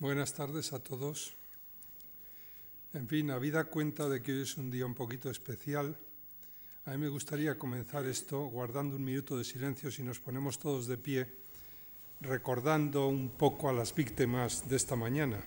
[0.00, 1.36] Buenas tardes a todos.
[2.94, 5.94] En fin, habida cuenta de que hoy es un día un poquito especial,
[6.86, 10.86] a mí me gustaría comenzar esto guardando un minuto de silencio si nos ponemos todos
[10.86, 11.26] de pie,
[12.22, 15.44] recordando un poco a las víctimas de esta mañana.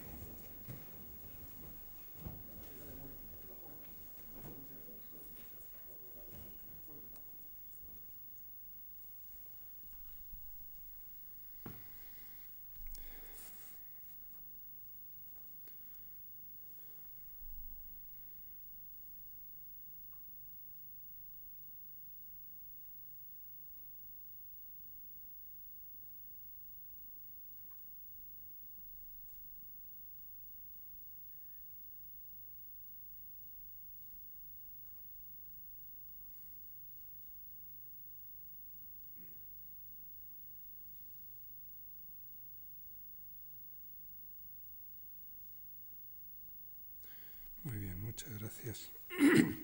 [47.64, 48.92] Muy bien, muchas gracias.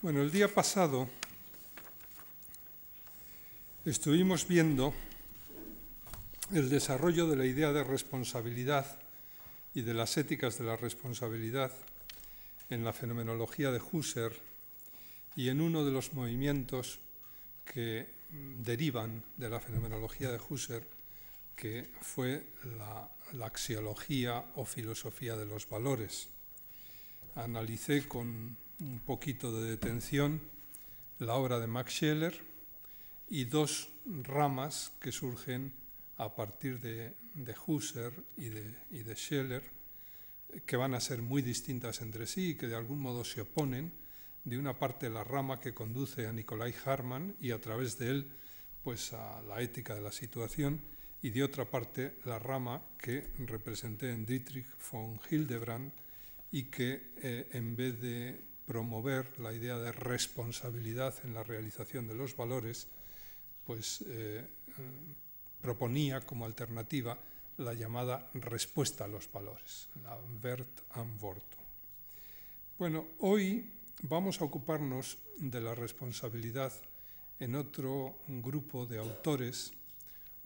[0.00, 1.08] Bueno, el día pasado
[3.84, 4.94] estuvimos viendo
[6.52, 8.86] el desarrollo de la idea de responsabilidad
[9.74, 11.72] y de las éticas de la responsabilidad
[12.70, 14.36] en la fenomenología de Husserl
[15.34, 17.00] y en uno de los movimientos
[17.64, 20.86] que derivan de la fenomenología de Husserl,
[21.58, 22.46] que fue
[22.78, 26.28] la, la, axiología o filosofía de los valores.
[27.34, 30.40] Analicé con un poquito de detención
[31.18, 32.40] la obra de Max Scheler
[33.28, 35.72] y dos ramas que surgen
[36.16, 39.64] a partir de, de Husserl y de, y de Scheler,
[40.64, 43.92] que van a ser muy distintas entre sí y que de algún modo se oponen
[44.44, 48.30] de una parte la rama que conduce a Nicolai Harman y a través de él
[48.84, 50.80] pues a la ética de la situación
[51.22, 55.92] y de otra parte la rama que representé en Dietrich von Hildebrand
[56.52, 62.14] y que eh, en vez de promover la idea de responsabilidad en la realización de
[62.14, 62.86] los valores,
[63.64, 64.46] pues eh,
[65.60, 67.18] proponía como alternativa
[67.58, 71.64] la llamada respuesta a los valores, la Wert Antwortung.
[72.78, 73.68] Bueno, hoy
[74.02, 76.72] vamos a ocuparnos de la responsabilidad
[77.40, 79.72] en otro grupo de autores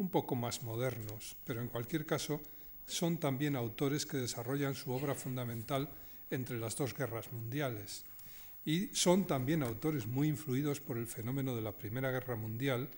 [0.02, 2.40] un poco más modernos, pero en cualquier caso
[2.86, 5.88] son también autores que desarrollan su obra fundamental
[6.28, 8.04] entre las dos guerras mundiales.
[8.64, 12.88] Y son también autores muy influidos por el fenómeno de la Primera Guerra Mundial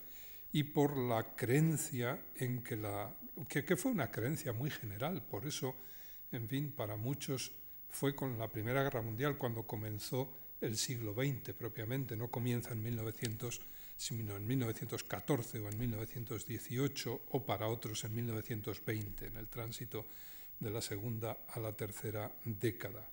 [0.51, 3.15] y por la creencia en que la
[3.47, 5.75] que, fue una creencia muy general, por eso,
[6.31, 7.51] en fin, para muchos
[7.89, 12.81] fue con la Primera Guerra Mundial cuando comenzó el siglo XX propiamente, no comienza en
[12.81, 13.61] 1900,
[13.95, 20.05] sino en 1914 o en 1918 o para otros en 1920, en el tránsito
[20.59, 23.09] de la segunda a la tercera década.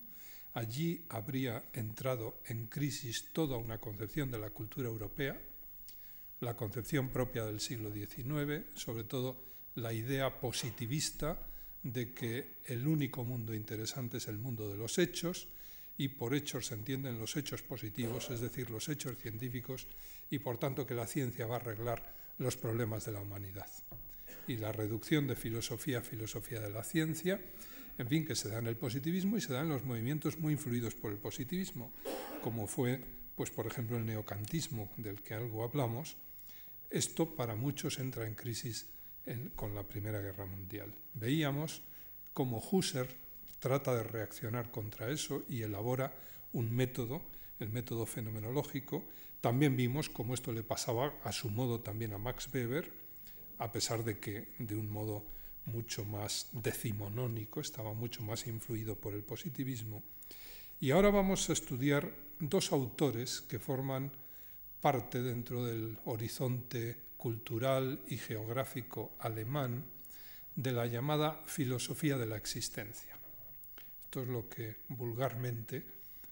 [0.55, 5.41] Allí habría entrado en crisis toda una concepción de la cultura europea,
[6.41, 9.41] la concepción propia del siglo XIX, sobre todo
[9.77, 11.39] la idea positivista
[11.83, 15.49] de que el único mundo interesante es el mundo de los hechos,
[16.03, 19.87] y por hechos se entienden los hechos positivos, es decir, los hechos científicos,
[20.31, 23.69] y por tanto que la ciencia va a arreglar los problemas de la humanidad.
[24.49, 27.41] Y la reducción de filosofía a filosofía de la ciencia,
[27.99, 30.55] en fin, que se da en el positivismo y se da en los movimientos muy
[30.55, 31.93] influidos por el positivismo,
[32.41, 33.01] como fue,
[33.37, 36.17] pues por ejemplo, el neocantismo, del que algo hablamos.
[36.91, 38.87] Esto para muchos entra en crisis
[39.55, 40.93] con la Primera Guerra Mundial.
[41.15, 41.81] Veíamos
[42.33, 43.22] cómo Husserl
[43.63, 46.13] trata de reaccionar contra eso y elabora
[46.53, 47.23] un método,
[47.61, 49.05] el método fenomenológico.
[49.41, 52.91] También vimos cómo esto le pasaba a su modo también a Max Weber,
[53.59, 55.25] a pesar de que de un modo
[55.67, 60.03] mucho más decimonónico, estaba mucho más influido por el positivismo.
[60.81, 64.11] Y ahora vamos a estudiar dos autores que forman
[64.81, 69.85] parte dentro del horizonte cultural y geográfico alemán
[70.57, 73.22] de la llamada filosofía de la existencia.
[74.13, 75.83] Esto es lo que vulgarmente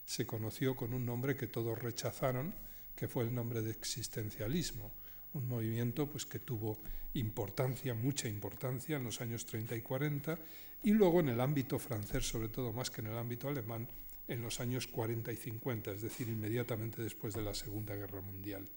[0.05, 2.55] se conoció con un nombre que todos rechazaron,
[2.95, 4.93] que fue el nombre de existencialismo,
[5.33, 6.77] un movimiento pues, que tuvo
[7.15, 10.39] importancia, mucha importancia en los años 30 y 40,
[10.83, 13.89] y luego en el ámbito francés, sobre todo más que en el ámbito alemán,
[14.29, 18.69] en los años 40 y 50, es decir, inmediatamente después de la Segunda Guerra Mundial.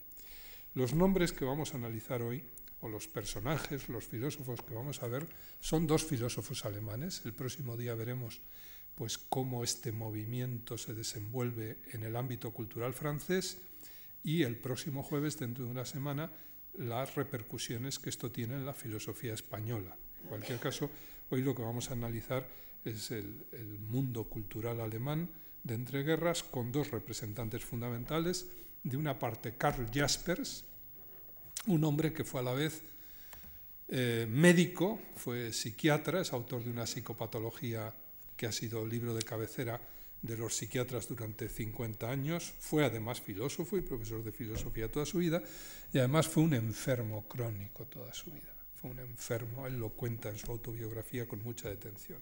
[0.75, 2.41] Los nombres que vamos a analizar hoy,
[2.79, 5.27] o los personajes, los filósofos que vamos a ver,
[5.59, 7.21] son dos filósofos alemanes.
[7.25, 8.41] El próximo día veremos
[8.95, 13.57] pues cómo este movimiento se desenvuelve en el ámbito cultural francés
[14.23, 16.31] y el próximo jueves, dentro de una semana,
[16.77, 19.95] las repercusiones que esto tiene en la filosofía española.
[20.21, 20.89] En cualquier caso,
[21.29, 22.47] hoy lo que vamos a analizar
[22.85, 23.45] es el,
[23.89, 25.29] mundo cultural alemán
[25.63, 28.47] de entreguerras con dos representantes fundamentales.
[28.83, 30.65] De una parte, Karl Jaspers,
[31.67, 32.81] un hombre que fue a la vez
[33.87, 37.93] eh, médico, fue psiquiatra, es autor de una psicopatología
[38.43, 39.79] que ha sido libro de cabecera
[40.21, 45.19] de los psiquiatras durante 50 años, fue además filósofo y profesor de filosofía toda su
[45.19, 45.41] vida,
[45.93, 48.53] y además fue un enfermo crónico toda su vida.
[48.75, 52.19] Fue un enfermo, él lo cuenta en su autobiografía con mucha detención.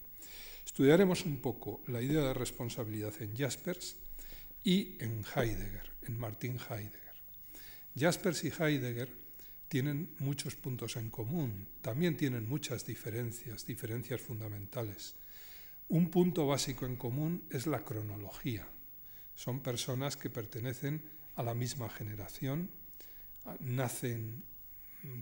[0.64, 3.96] Estudiaremos un poco la idea de responsabilidad en Jaspers
[4.64, 7.16] y en Heidegger, en Martin Heidegger.
[7.98, 9.10] Jaspers y Heidegger
[9.68, 15.16] tienen muchos puntos en común, también tienen muchas diferencias, diferencias fundamentales.
[15.92, 18.66] Un punto básico en común es la cronología.
[19.36, 21.02] Son personas que pertenecen
[21.36, 22.70] a la misma generación,
[23.60, 24.42] nacen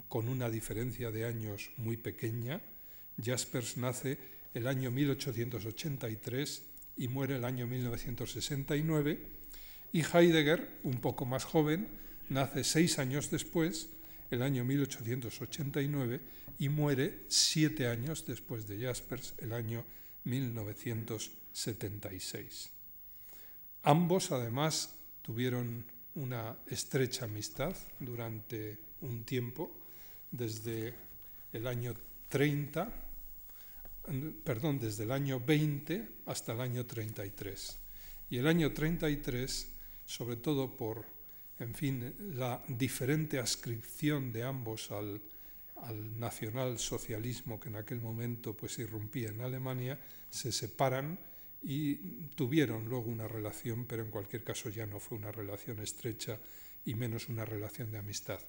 [0.08, 2.62] con una diferencia de años muy pequeña.
[3.20, 4.20] Jaspers nace
[4.54, 6.62] el año 1883
[6.98, 9.26] y muere el año 1969,
[9.92, 11.88] y Heidegger, un poco más joven,
[12.30, 13.90] nace seis años después,
[14.30, 16.22] el año 1889,
[16.60, 19.84] y muere siete años después de Jaspers, el año
[20.30, 22.70] 1976.
[23.84, 25.86] Ambos, además, tuvieron
[26.16, 29.72] una estrecha amistad durante un tiempo,
[30.32, 30.94] desde
[31.54, 31.96] el año
[32.28, 32.92] 30,
[34.44, 37.78] perdón, desde el año 20 hasta el año 33.
[38.30, 39.68] Y el año 33,
[40.06, 41.06] sobre todo por,
[41.60, 45.22] en fin, la diferente ascripción de ambos al,
[45.84, 50.00] al nacionalsocialismo que en aquel momento pues irrumpía en Alemania,
[50.30, 51.20] se separan
[51.62, 51.96] y
[52.36, 56.40] tuvieron luego una relación, pero en cualquier caso ya no fue una relación estrecha
[56.86, 58.40] y menos una relación de amistad.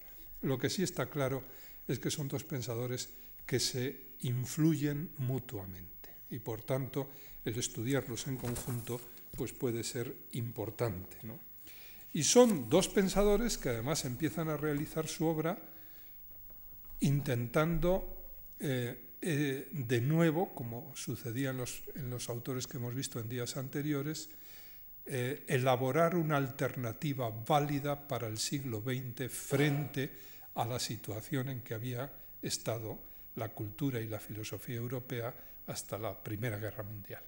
[0.42, 1.42] Lo que sí está claro
[1.88, 3.08] es que son dos pensadores
[3.44, 7.10] que se influyen mutuamente y por tanto
[7.44, 9.00] el estudiarlos en conjunto
[9.36, 11.16] pues puede ser importante.
[12.12, 15.69] Y son dos pensadores que además empiezan a realizar su obra
[17.00, 18.20] intentando
[18.58, 23.29] eh, eh, de nuevo, como sucedía en los, en los, autores que hemos visto en
[23.29, 24.31] días anteriores,
[25.06, 30.11] eh, elaborar una alternativa válida para el siglo XX frente
[30.55, 32.11] a la situación en que había
[32.43, 32.99] estado
[33.37, 35.35] la cultura y la filosofía europea
[35.67, 37.23] hasta la Primera Guerra Mundial.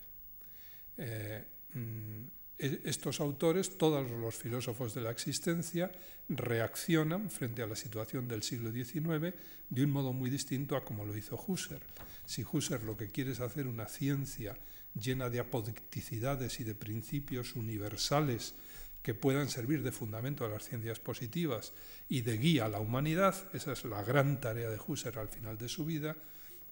[1.75, 2.25] Mm,
[2.62, 5.91] estos autores, todos los filósofos de la existencia,
[6.29, 9.35] reaccionan frente a la situación del siglo XIX
[9.69, 11.82] de un modo muy distinto a como lo hizo Husserl.
[12.25, 14.56] Si Husserl lo que quiere es hacer una ciencia
[14.94, 18.55] llena de apodicticidades y de principios universales
[19.03, 21.73] que puedan servir de fundamento a las ciencias positivas
[22.09, 25.59] y de guía a la humanidad, esa es la gran tarea de Husserl al final
[25.59, 26.14] de su vida,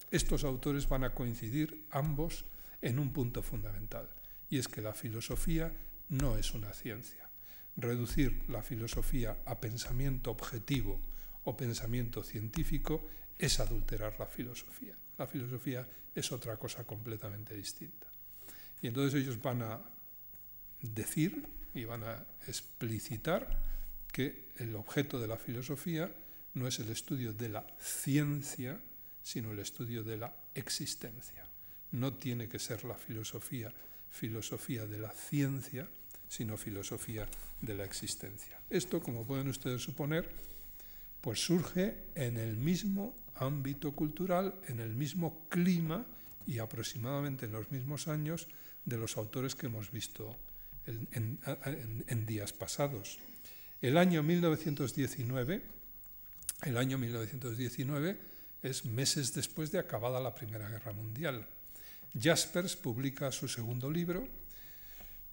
[0.09, 2.45] estos autores van a coincidir ambos
[2.81, 4.07] en un punto fundamental
[4.51, 5.73] y es que la filosofía
[6.09, 7.29] no es una ciencia.
[7.77, 10.99] Reducir la filosofía a pensamiento objetivo
[11.45, 13.07] o pensamiento científico
[13.39, 14.93] es adulterar la filosofía.
[15.17, 18.07] La filosofía es otra cosa completamente distinta.
[18.81, 19.81] Y entonces ellos van a
[20.81, 23.57] decir y van a explicitar
[24.11, 26.13] que el objeto de la filosofía
[26.55, 28.81] no es el estudio de la ciencia,
[29.23, 31.47] sino el estudio de la existencia.
[31.91, 33.73] No tiene que ser la filosofía
[34.11, 35.87] filosofía de la ciencia,
[36.27, 37.27] sino filosofía
[37.61, 38.59] de la existencia.
[38.69, 40.29] Esto, como pueden ustedes suponer,
[41.21, 46.05] pues surge en el mismo ámbito cultural, en el mismo clima
[46.45, 48.47] y aproximadamente en los mismos años
[48.85, 50.37] de los autores que hemos visto
[50.85, 53.19] en, días pasados.
[53.81, 55.61] El año 1919,
[56.63, 58.17] el año 1919
[58.63, 61.47] es meses después de acabada la Primera Guerra Mundial.
[62.19, 64.27] Jaspers publica su segundo libro,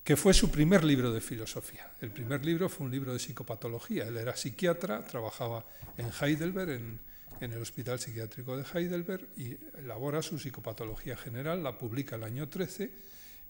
[0.05, 1.91] que fue su primer libro de filosofía.
[2.01, 4.07] El primer libro fue un libro de psicopatología.
[4.07, 5.67] Él era psiquiatra, trabajaba
[5.97, 7.01] en Heidelberg, en,
[7.41, 12.91] el Hospital Psiquiátrico de Heidelberg, y elabora su psicopatología general, la publica el año 13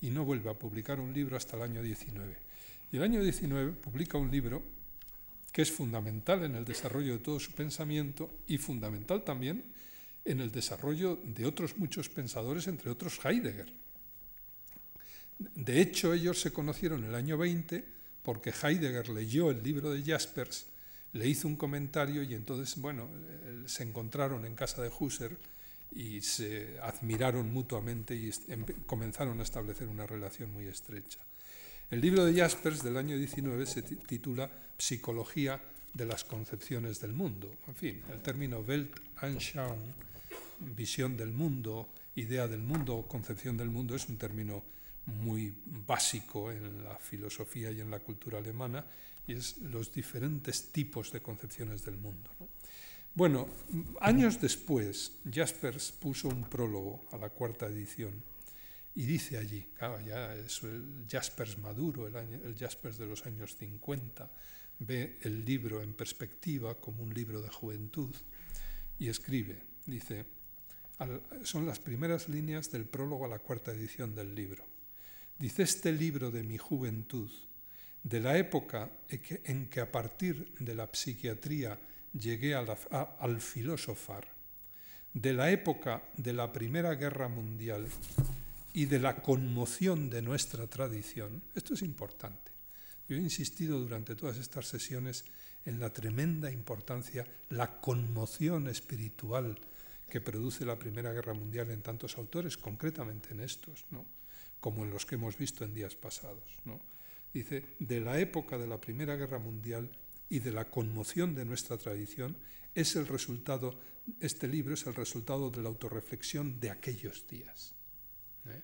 [0.03, 2.37] y no vuelve a publicar un libro hasta el año 19.
[2.93, 4.63] Y el año 19 publica un libro
[5.53, 9.65] que es fundamental en el desarrollo de todo su pensamiento y fundamental también
[10.29, 13.73] en el desarrollo de otros muchos pensadores, entre otros Heidegger.
[15.39, 17.85] De hecho, ellos se conocieron en el año 20
[18.23, 20.67] porque Heidegger leyó el libro de Jaspers,
[21.13, 23.09] le hizo un comentario y entonces, bueno,
[23.67, 25.37] se encontraron en casa de Husserl
[25.93, 28.31] y se admiraron mutuamente y
[28.87, 31.21] comenzaron a establecer una relación muy estrecha.
[31.91, 35.59] El libro de Jaspers del año 19 se titula Psicología
[35.95, 37.51] de las concepciones del mundo.
[37.67, 39.81] En fin, el término Weltanschauung,
[40.61, 44.65] visión del mundo, idea del mundo concepción del mundo es un término
[45.07, 45.55] muy
[45.87, 48.85] básico en la filosofía y en la cultura alemana
[49.27, 52.31] y es los diferentes tipos de concepciones del mundo.
[53.15, 53.49] Bueno,
[54.01, 58.23] años después, Jaspers puso un prólogo a la cuarta edición
[58.95, 63.57] y dice allí, claro, ya es el Jaspers maduro, el, el Jaspers de los años
[63.57, 64.31] 50,
[64.81, 68.15] ve el libro en perspectiva como un libro de juventud
[68.99, 70.25] y escribe, dice,
[71.45, 74.65] son las primeras líneas del prólogo a la cuarta edición del libro.
[75.39, 77.31] Dice, este libro de mi juventud,
[78.03, 81.79] de la época en que a partir de la psiquiatría
[82.13, 84.27] llegué al filosofar,
[85.13, 87.87] de la época de la Primera Guerra Mundial
[88.73, 92.53] y de la conmoción de nuestra tradición, esto es importante.
[93.09, 95.25] Yo he insistido durante todas estas sesiones
[95.65, 99.59] en la tremenda importancia, la conmoción espiritual
[100.09, 104.07] que produce la Primera Guerra Mundial en tantos autores, concretamente en estos, ¿no?
[104.61, 106.45] como en los que hemos visto en días pasados.
[106.65, 106.81] ¿no?
[107.33, 109.91] Dice, de la época de la Primera Guerra Mundial
[110.29, 112.37] y de la conmoción de nuestra tradición,
[112.75, 113.79] es el resultado,
[114.21, 117.75] este libro es el resultado de la autorreflexión de aquellos días.
[118.47, 118.63] ¿eh?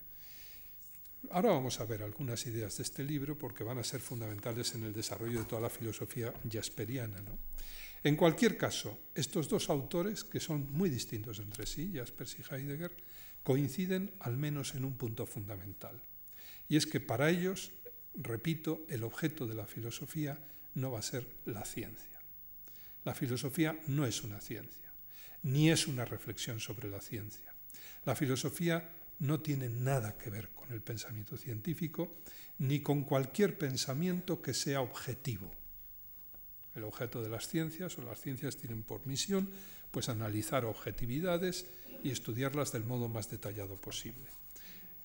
[1.31, 4.83] Ahora vamos a ver algunas ideas de este libro porque van a ser fundamentales en
[4.83, 7.17] el desarrollo de toda la filosofía jasperiana.
[8.05, 12.95] En cualquier caso, estos dos autores, que son muy distintos entre sí, Jaspers y Heidegger,
[13.41, 15.99] coinciden al menos en un punto fundamental.
[16.69, 17.71] Y es que para ellos,
[18.13, 20.37] repito, el objeto de la filosofía
[20.75, 22.21] no va a ser la ciencia.
[23.05, 24.91] La filosofía no es una ciencia,
[25.41, 27.55] ni es una reflexión sobre la ciencia.
[28.05, 32.11] La filosofía no tiene nada que ver con el pensamiento científico,
[32.59, 35.64] ni con cualquier pensamiento que sea objetivo.
[36.75, 39.49] El objeto de las ciencias o las ciencias tienen por misión
[39.91, 41.65] pues analizar objetividades
[42.03, 44.29] y estudiarlas del modo más detallado posible.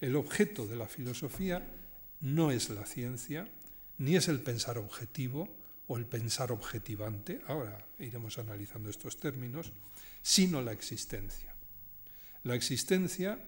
[0.00, 1.66] El objeto de la filosofía
[2.20, 3.48] no es la ciencia,
[3.98, 5.48] ni es el pensar objetivo,
[5.86, 9.72] o el pensar objetivante, ahora iremos analizando estos términos,
[10.22, 11.52] sino la existencia.
[12.44, 13.40] La existencia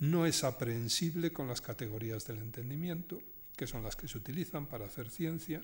[0.00, 3.22] no es aprehensible con las categorías del entendimiento,
[3.56, 5.60] que son las que se utilizan para hacer ciencia,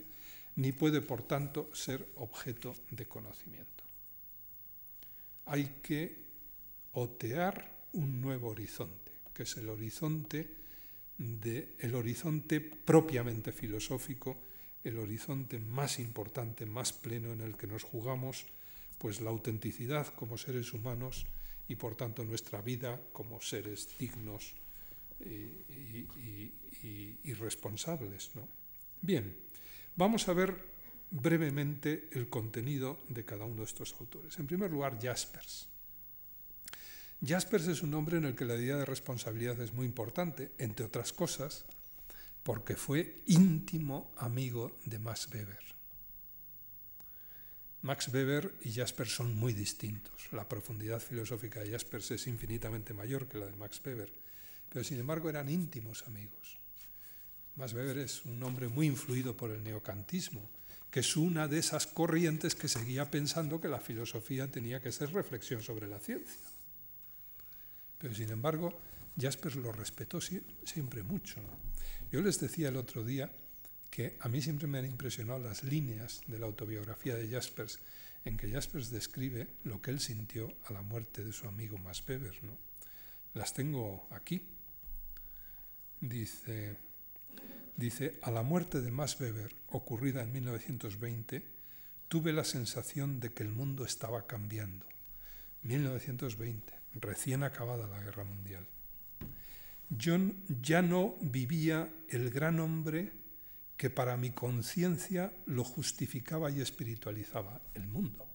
[0.57, 3.85] ni puede, por tanto, ser objeto de conocimiento.
[5.47, 6.25] Hay que
[6.93, 10.57] otear un nuevo horizonte, que es el horizonte
[11.19, 14.37] el horizonte propiamente filosófico
[14.87, 18.47] el horizonte más importante, más pleno en el que nos jugamos
[18.99, 21.27] pues la autenticidad como seres humanos
[21.67, 24.55] y por tanto nuestra vida como seres dignos
[25.19, 26.07] y,
[27.35, 28.31] responsables.
[28.35, 28.49] ¿no?
[29.03, 29.37] Bien,
[29.97, 30.57] vamos a ver
[31.11, 34.39] brevemente el contenido de cada uno de estos autores.
[34.39, 35.69] En primer lugar, Jaspers.
[37.25, 40.87] Jaspers es un hombre en el que la idea de responsabilidad es muy importante, entre
[40.87, 41.65] otras cosas,
[42.43, 45.65] porque fue íntimo amigo de Max Weber.
[47.83, 50.33] Max Weber y Jaspers son muy distintos.
[50.33, 54.13] La profundidad filosófica de Jaspers es infinitamente mayor que la de Max Weber,
[54.69, 56.56] pero sin embargo eran íntimos amigos.
[57.57, 60.43] Max Weber es un hombre muy influido por el neocantismo,
[60.91, 65.13] que es una de esas corrientes que seguía pensando que la filosofía tenía que ser
[65.13, 66.41] reflexión sobre la ciencia.
[67.99, 68.79] Pero sin embargo,
[69.19, 71.41] Jaspers lo respetó siempre mucho.
[72.13, 73.31] Yo les decía el otro día
[73.91, 77.79] que a mí siempre me han impresionado las líneas de la autobiografía de Jaspers,
[78.27, 82.03] en que Jaspers describe lo que él sintió a la muerte de su amigo Max
[82.07, 82.43] Weber.
[82.45, 82.59] ¿no?
[83.33, 84.43] Las tengo aquí.
[86.01, 86.77] Dice,
[87.77, 91.43] dice, a la muerte de Max Weber, ocurrida en 1920,
[92.09, 94.87] tuve la sensación de que el mundo estaba cambiando.
[95.63, 98.67] 1920, recién acabada la guerra mundial.
[99.89, 100.17] Yo
[100.63, 103.13] ya no vivía el gran hombre
[103.77, 108.27] que para mi conciencia lo justificaba y espiritualizaba el mundo.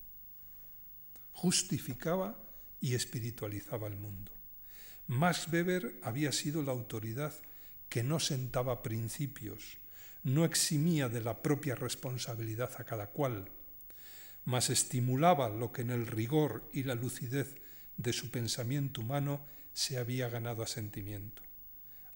[1.33, 2.37] Justificaba
[2.79, 4.31] y espiritualizaba el mundo.
[5.07, 7.33] Max Weber había sido la autoridad
[7.91, 9.77] que no sentaba principios,
[10.23, 13.51] no eximía de la propia responsabilidad a cada cual,
[14.45, 17.57] mas estimulaba lo que en el rigor y la lucidez
[17.97, 19.43] de su pensamiento humano
[19.73, 21.43] se había ganado asentimiento.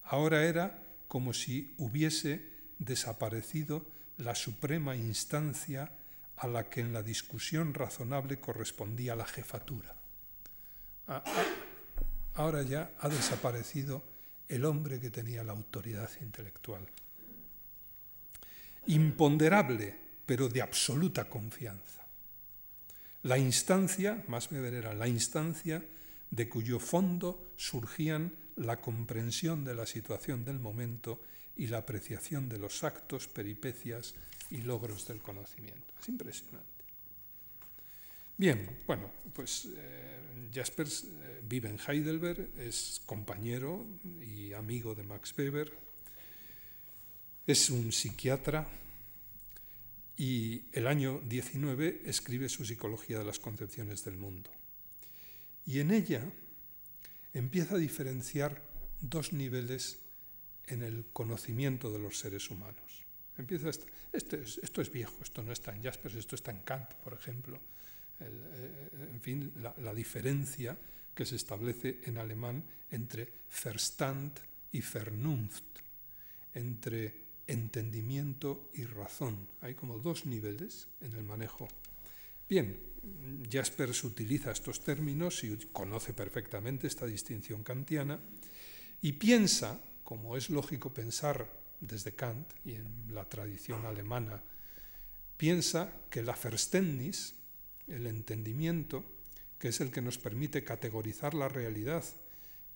[0.02, 3.84] Ahora era como si hubiese desaparecido
[4.16, 5.92] la suprema instancia
[6.38, 9.94] a la que en la discusión razonable correspondía la jefatura.
[11.06, 11.44] Ah, ah,
[12.34, 14.15] ahora ya ha desaparecido
[14.48, 16.86] el hombre que tenía la autoridad intelectual.
[18.88, 22.06] imponderable, pero de absoluta confianza.
[23.24, 25.84] La instancia, más Weber era la instancia
[26.30, 31.20] de cuyo fondo surgían la comprensión de la situación del momento
[31.56, 34.14] y la apreciación de los actos, peripecias
[34.50, 35.94] y logros del conocimiento.
[36.00, 36.75] Es impresionante.
[38.38, 43.86] Bien, bueno, pues eh, Jaspers eh, vive en Heidelberg, es compañero
[44.20, 45.72] y amigo de Max Weber,
[47.46, 48.68] es un psiquiatra
[50.18, 54.50] y el año 19 escribe su Psicología de las Concepciones del Mundo.
[55.64, 56.22] Y en ella
[57.32, 58.62] empieza a diferenciar
[59.00, 59.98] dos niveles
[60.66, 63.06] en el conocimiento de los seres humanos.
[63.38, 66.92] Empieza esto, es, esto es viejo, esto no está en Jaspers, esto está en Kant,
[67.02, 67.58] por ejemplo.
[68.20, 70.76] Eh, en fin, la, la, diferencia
[71.14, 73.32] que se establece en alemán entre
[73.64, 74.32] Verstand
[74.72, 75.80] y Vernunft,
[76.54, 79.48] entre entendimiento y razón.
[79.60, 81.68] Hay como dos niveles en el manejo.
[82.48, 82.78] Bien,
[83.50, 88.18] Jaspers utiliza estos términos y conoce perfectamente esta distinción kantiana
[89.02, 91.48] y piensa, como es lógico pensar
[91.80, 94.42] desde Kant y en la tradición alemana,
[95.36, 97.34] piensa que la Verständnis,
[97.88, 99.04] el entendimiento,
[99.58, 102.04] que es el que nos permite categorizar la realidad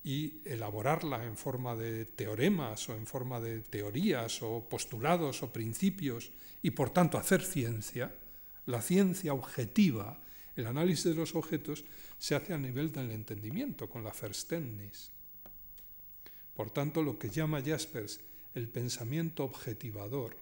[0.02, 6.30] y elaborarla en forma de teoremas o en forma de teorías o postulados o principios
[6.62, 8.14] y por tanto hacer ciencia,
[8.66, 10.20] la ciencia objetiva,
[10.56, 11.84] el análisis de los objetos,
[12.18, 15.10] se hace a nivel del entendimiento, con la Verständnis.
[16.54, 18.20] Por tanto, lo que llama Jaspers
[18.54, 20.36] el pensamiento objetivador,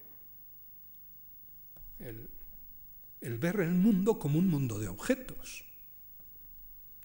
[1.99, 2.29] el,
[3.21, 5.65] el ver el mundo como un mundo de objetos,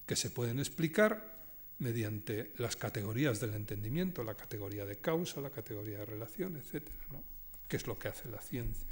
[0.06, 1.34] que se pueden explicar
[1.80, 7.24] mediante las categorías del entendimiento, la categoría de causa, la categoría de relación, etc., ¿no?
[7.68, 8.88] que es lo que hace la ciencia.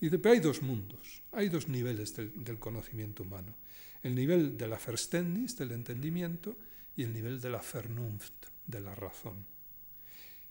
[0.00, 3.54] Dice, pero hay dos mundos, hay dos niveles del, conocimiento humano.
[4.02, 6.56] El nivel de la Verständnis, del entendimiento,
[6.96, 9.44] y el nivel de la Vernunft, de la razón.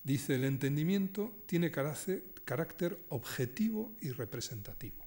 [0.03, 5.06] Dice, el entendimiento tiene carácter objetivo y representativo.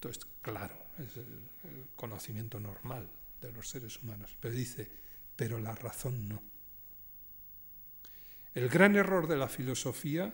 [0.00, 3.06] Esto es claro, es el, conocimiento normal
[3.42, 4.34] de los seres humanos.
[4.40, 4.88] Pero dice,
[5.36, 6.42] pero la razón no.
[8.54, 10.32] El gran error de la filosofía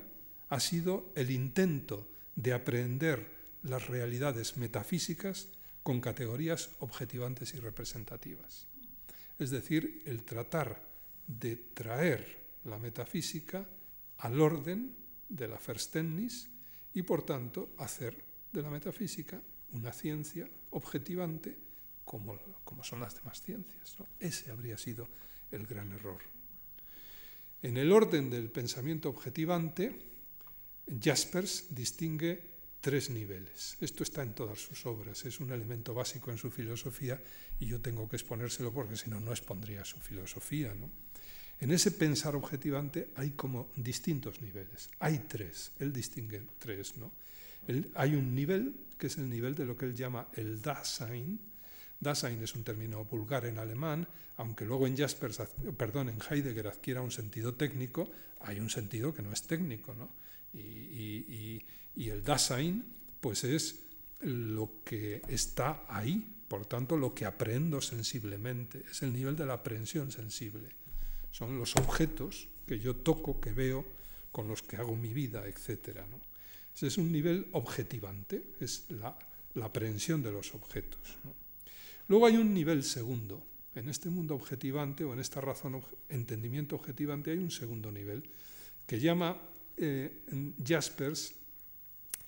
[0.51, 3.27] ha sido el intento de aprender
[3.65, 5.49] las realidades metafísicas
[5.83, 8.69] con categorías objetivantes y representativas.
[9.37, 10.81] Es decir, el tratar
[11.27, 13.67] de traer la metafísica
[14.19, 14.95] al orden
[15.29, 16.49] de la Verständnis
[16.95, 18.17] y por tanto hacer
[18.53, 21.57] de la metafísica una ciencia objetivante
[22.05, 23.97] como, como son las demás ciencias.
[24.21, 25.09] Ese habría sido
[25.51, 26.21] el gran error.
[27.63, 29.99] En el orden del pensamiento objetivante,
[31.01, 33.77] Jaspers distingue tres niveles.
[33.81, 37.21] Esto está en todas sus obras, es un elemento básico en su filosofía
[37.59, 40.75] y yo tengo que exponérselo porque si no, no expondría su filosofía.
[40.75, 40.89] ¿no?
[41.59, 44.89] En ese pensar objetivante hay como distintos niveles.
[45.01, 46.97] Hay tres, él distingue tres.
[46.97, 47.11] ¿no?
[47.95, 51.41] hay un nivel que es el nivel de lo que él llama el Dasein,
[52.01, 54.07] Dasein es un término vulgar en alemán,
[54.37, 55.41] aunque luego en Jaspers,
[55.77, 60.11] perdón, en Heidegger adquiera un sentido técnico, hay un sentido que no es técnico, ¿no?
[60.53, 61.63] Y,
[61.97, 62.85] el Dasein,
[63.21, 63.81] pues es
[64.21, 69.55] lo que está ahí, por tanto, lo que aprendo sensiblemente, es el nivel de la
[69.55, 70.69] aprehensión sensible.
[71.31, 73.85] Son los objetos que yo toco, que veo,
[74.31, 76.01] con los que hago mi vida, etc.
[76.11, 76.21] ¿no?
[76.77, 79.19] Ese es un nivel objetivante, es la,
[79.55, 81.01] la aprehensión de los objetos.
[82.09, 83.43] Luego hay un nivel segundo.
[83.75, 88.23] En este mundo objetivante o en esta razón entendimiento objetivante hay un segundo nivel
[88.87, 89.41] que llama
[89.77, 90.23] eh,
[90.63, 91.35] Jaspers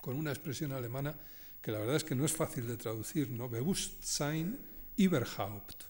[0.00, 1.14] con una expresión alemana
[1.60, 3.48] que la verdad es que no es fácil de traducir, ¿no?
[3.50, 4.58] Bewusstsein
[4.96, 5.84] überhaupt.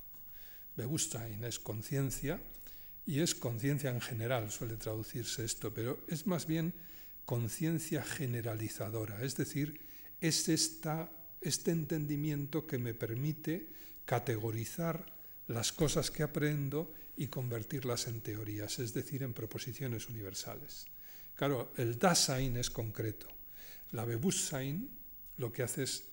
[0.74, 2.40] Bewusstsein es conciencia
[3.06, 6.72] y es conciencia en general, suele traducirse esto, pero es más bien
[7.28, 9.78] conciencia generalizadora, es decir,
[10.18, 13.68] es este entendimiento que me permite
[14.06, 15.12] categorizar
[15.46, 20.86] las cosas que aprendo y convertirlas en teorías, es decir, en proposiciones universales.
[21.34, 23.26] Claro, el Dasein es concreto.
[23.90, 24.88] La Bewusstsein
[25.36, 26.04] lo que hace es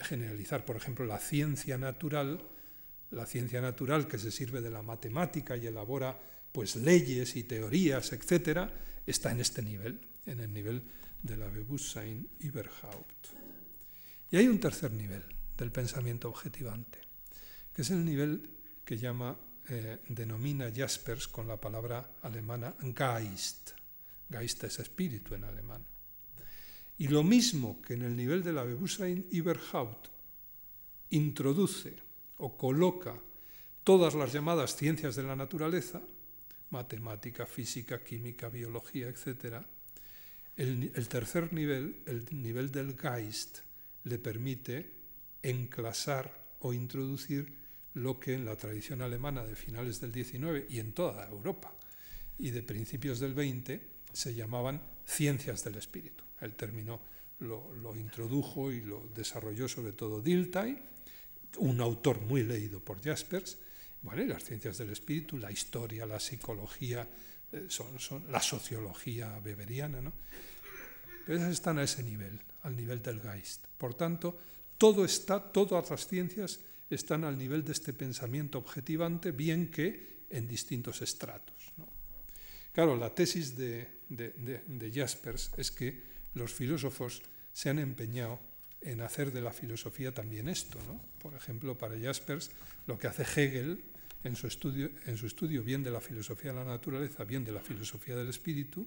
[0.00, 2.48] generalizar, por ejemplo, la ciencia natural,
[3.10, 6.18] la ciencia natural que se sirve de la matemática y elabora
[6.50, 8.72] pues leyes y teorías, etcétera,
[9.04, 10.82] está en este nivel, en el nivel
[11.22, 13.28] de la Bewusstsein überhaupt.
[14.30, 15.22] Y hay un tercer nivel
[15.56, 16.98] del pensamiento objetivante,
[17.74, 18.48] que es el nivel
[18.84, 19.36] que llama,
[19.68, 23.72] eh, denomina Jaspers con la palabra alemana Geist.
[24.28, 25.84] Geist es espíritu en alemán.
[26.98, 30.08] Y lo mismo que en el nivel de la Bewusstsein Überhaupt
[31.10, 31.94] introduce
[32.38, 33.20] o coloca
[33.84, 36.00] todas las llamadas ciencias de la naturaleza,
[36.70, 39.64] matemática, física, química, biología, etc.,
[40.56, 43.60] el, tercer nivel, el nivel del Geist,
[44.04, 44.90] le permite
[45.42, 47.52] enclasar o introducir
[47.94, 51.74] lo que en la tradición alemana de finales del XIX y en toda Europa
[52.38, 53.80] y de principios del XX
[54.12, 56.24] se llamaban ciencias del espíritu.
[56.40, 57.00] El término
[57.40, 60.78] lo, introdujo y lo desarrolló sobre todo Dilthey,
[61.58, 63.58] un autor muy leído por Jaspers.
[64.04, 67.06] Y las ciencias del espíritu, la historia, la psicología,
[67.68, 70.12] son, son, la sociología beberiana, ¿no?
[71.26, 73.66] Pero esas están a ese nivel, al nivel del Geist.
[73.78, 74.38] Por tanto,
[74.78, 76.60] todo está, todas las ciencias
[76.90, 81.72] están al nivel de este pensamiento objetivante, bien que en distintos estratos.
[81.76, 81.86] ¿no?
[82.72, 86.02] Claro, la tesis de, de, de, de, Jaspers es que
[86.34, 88.40] los filósofos se han empeñado
[88.80, 90.78] en hacer de la filosofía también esto.
[90.86, 91.00] ¿no?
[91.18, 92.50] Por ejemplo, para Jaspers,
[92.86, 93.84] lo que hace Hegel
[94.24, 97.52] en su, estudio, en su estudio bien de la filosofía de la naturaleza, bien de
[97.52, 98.86] la filosofía del espíritu,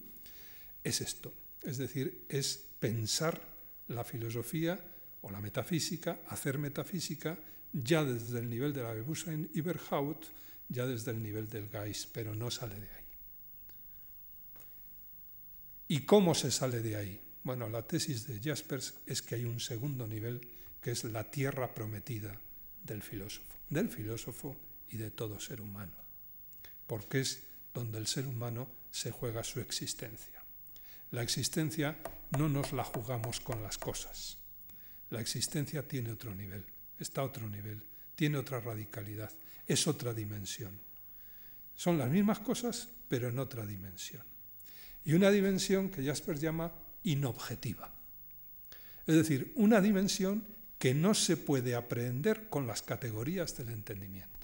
[0.84, 1.34] es esto.
[1.62, 3.42] Es decir, es pensar
[3.88, 4.80] la filosofía
[5.22, 7.38] o la metafísica, hacer metafísica
[7.74, 10.28] ya desde el nivel de la Bewusstsein Überhaupt,
[10.70, 13.04] ya desde el nivel del Geist, pero no sale de ahí.
[15.88, 17.22] ¿Y cómo se sale de ahí?
[17.44, 20.42] Bueno, la tesis de Jaspers es que hay un segundo nivel
[20.82, 22.40] que es la tierra prometida
[22.84, 24.56] del filósofo, del filósofo
[24.90, 25.96] y de todo ser humano,
[26.88, 27.44] porque es
[27.74, 30.44] donde el ser humano se juega su existencia.
[31.12, 31.98] La existencia
[32.38, 34.38] no nos la jugamos con las cosas.
[35.10, 36.66] La existencia tiene otro nivel
[37.00, 37.82] está a otro nivel,
[38.16, 39.32] tiene otra radicalidad,
[39.68, 40.80] es otra dimensión.
[41.76, 44.24] Son las mismas cosas, pero en otra dimensión.
[45.04, 46.72] Y una dimensión que Jasper llama
[47.04, 47.92] inobjetiva.
[49.06, 50.44] Es decir, una dimensión
[50.80, 54.35] que no se puede aprehender con las categorías del entendimiento.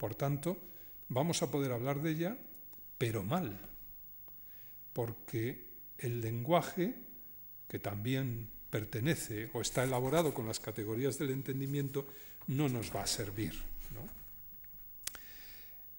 [0.00, 0.56] Por tanto,
[1.10, 2.38] vamos a poder hablar de ella,
[2.96, 3.60] pero mal,
[4.94, 6.94] porque el lenguaje,
[7.68, 12.06] que también pertenece o está elaborado con las categorías del entendimiento,
[12.46, 13.52] no nos va a servir.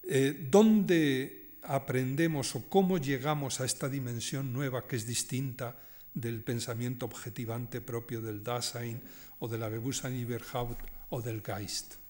[0.01, 5.77] Eh, ¿Dónde aprendemos o cómo llegamos a esta dimensión nueva que es distinta
[6.11, 8.99] del pensamiento objetivante propio del Dasein
[9.37, 12.01] o de la Bewusstsein Überhaupt o del Geist?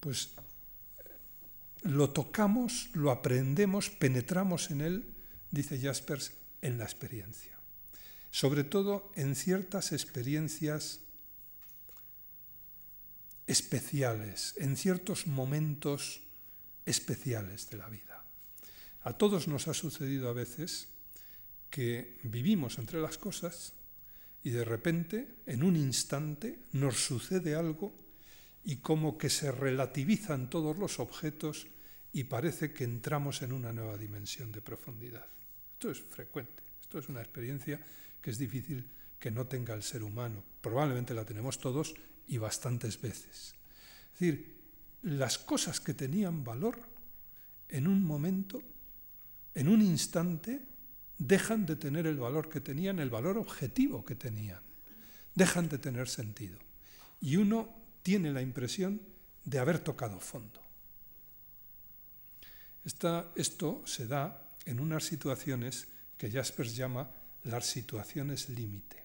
[0.00, 0.34] Pues
[1.84, 5.14] lo tocamos, lo aprendemos, penetramos en él,
[5.50, 7.54] dice Jaspers, en la experiencia
[8.34, 10.98] sobre todo en ciertas experiencias
[13.46, 16.20] especiales, en ciertos momentos
[16.84, 18.24] especiales de la vida.
[19.02, 20.88] A todos nos ha sucedido a veces
[21.70, 23.74] que vivimos entre las cosas
[24.42, 27.94] y de repente, en un instante, nos sucede algo
[28.64, 31.68] y como que se relativizan todos los objetos
[32.14, 35.26] y parece que entramos en una nueva dimensión de profundidad.
[35.72, 37.80] Esto es frecuente, esto es una experiencia
[38.22, 38.86] que es difícil
[39.18, 40.42] que no tenga el ser humano.
[40.60, 41.92] Probablemente la tenemos todos
[42.28, 43.54] y bastantes veces.
[44.14, 44.54] Es decir,
[45.02, 46.78] las cosas que tenían valor
[47.68, 48.62] en un momento,
[49.52, 50.62] en un instante,
[51.18, 54.60] dejan de tener el valor que tenían, el valor objetivo que tenían.
[55.34, 56.60] Dejan de tener sentido.
[57.20, 57.74] Y uno
[58.04, 59.00] tiene la impresión
[59.44, 60.63] de haber tocado fondo.
[62.84, 67.10] Esto se da en unas situaciones que Jaspers llama
[67.44, 69.02] las situaciones límite.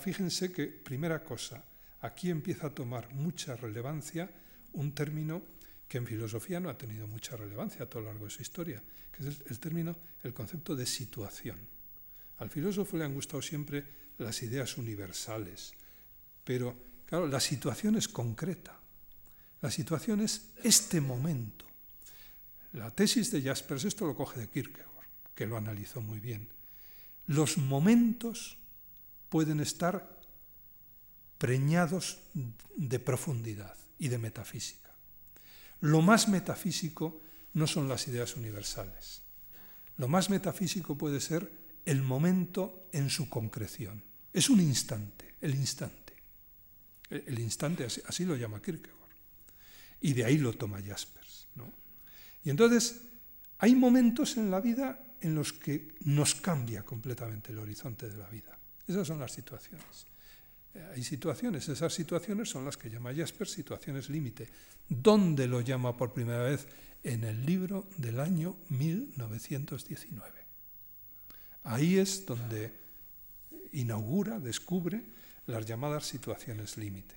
[0.00, 1.64] Fíjense que, primera cosa,
[2.00, 4.28] aquí empieza a tomar mucha relevancia
[4.72, 5.42] un término
[5.88, 8.82] que en filosofía no ha tenido mucha relevancia a todo lo largo de su historia,
[9.12, 11.58] que es el, el término, el concepto de situación.
[12.38, 13.84] Al filósofo le han gustado siempre
[14.18, 15.72] las ideas universales,
[16.42, 16.74] pero
[17.06, 18.78] claro, la situación es concreta.
[19.62, 21.65] La situación es este momento.
[22.76, 26.48] La tesis de Jaspers, esto lo coge de Kierkegaard, que lo analizó muy bien
[27.26, 28.56] los momentos
[29.28, 30.18] pueden estar
[31.38, 32.18] preñados
[32.76, 34.94] de profundidad y de metafísica.
[35.80, 37.20] Lo más metafísico
[37.52, 39.22] no son las ideas universales.
[39.98, 41.50] Lo más metafísico puede ser
[41.84, 44.02] el momento en su concreción.
[44.32, 46.14] Es un instante, el instante.
[47.08, 48.96] El instante, así, lo llama Kierkegaard.
[50.00, 51.46] Y de ahí lo toma Jaspers.
[51.54, 51.72] ¿no?
[52.46, 53.00] Y entonces,
[53.58, 58.28] hay momentos en la vida en los que nos cambia completamente el horizonte de la
[58.28, 58.56] vida.
[58.86, 60.06] Esas son las situaciones.
[60.72, 64.48] Eh, hay situaciones, esas situaciones son las que llama Jasper situaciones límite.
[64.88, 66.68] ¿Dónde lo llama por primera vez?
[67.02, 70.30] En el libro del año 1919.
[71.64, 72.72] Ahí es donde
[73.72, 75.02] inaugura, descubre
[75.46, 77.16] las llamadas situaciones límite.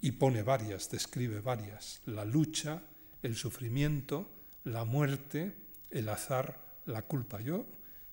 [0.00, 2.00] Y pone varias, describe varias.
[2.06, 2.82] La lucha,
[3.22, 5.54] el sufrimiento, la muerte,
[5.90, 7.40] el azar, la culpa.
[7.40, 7.66] Yo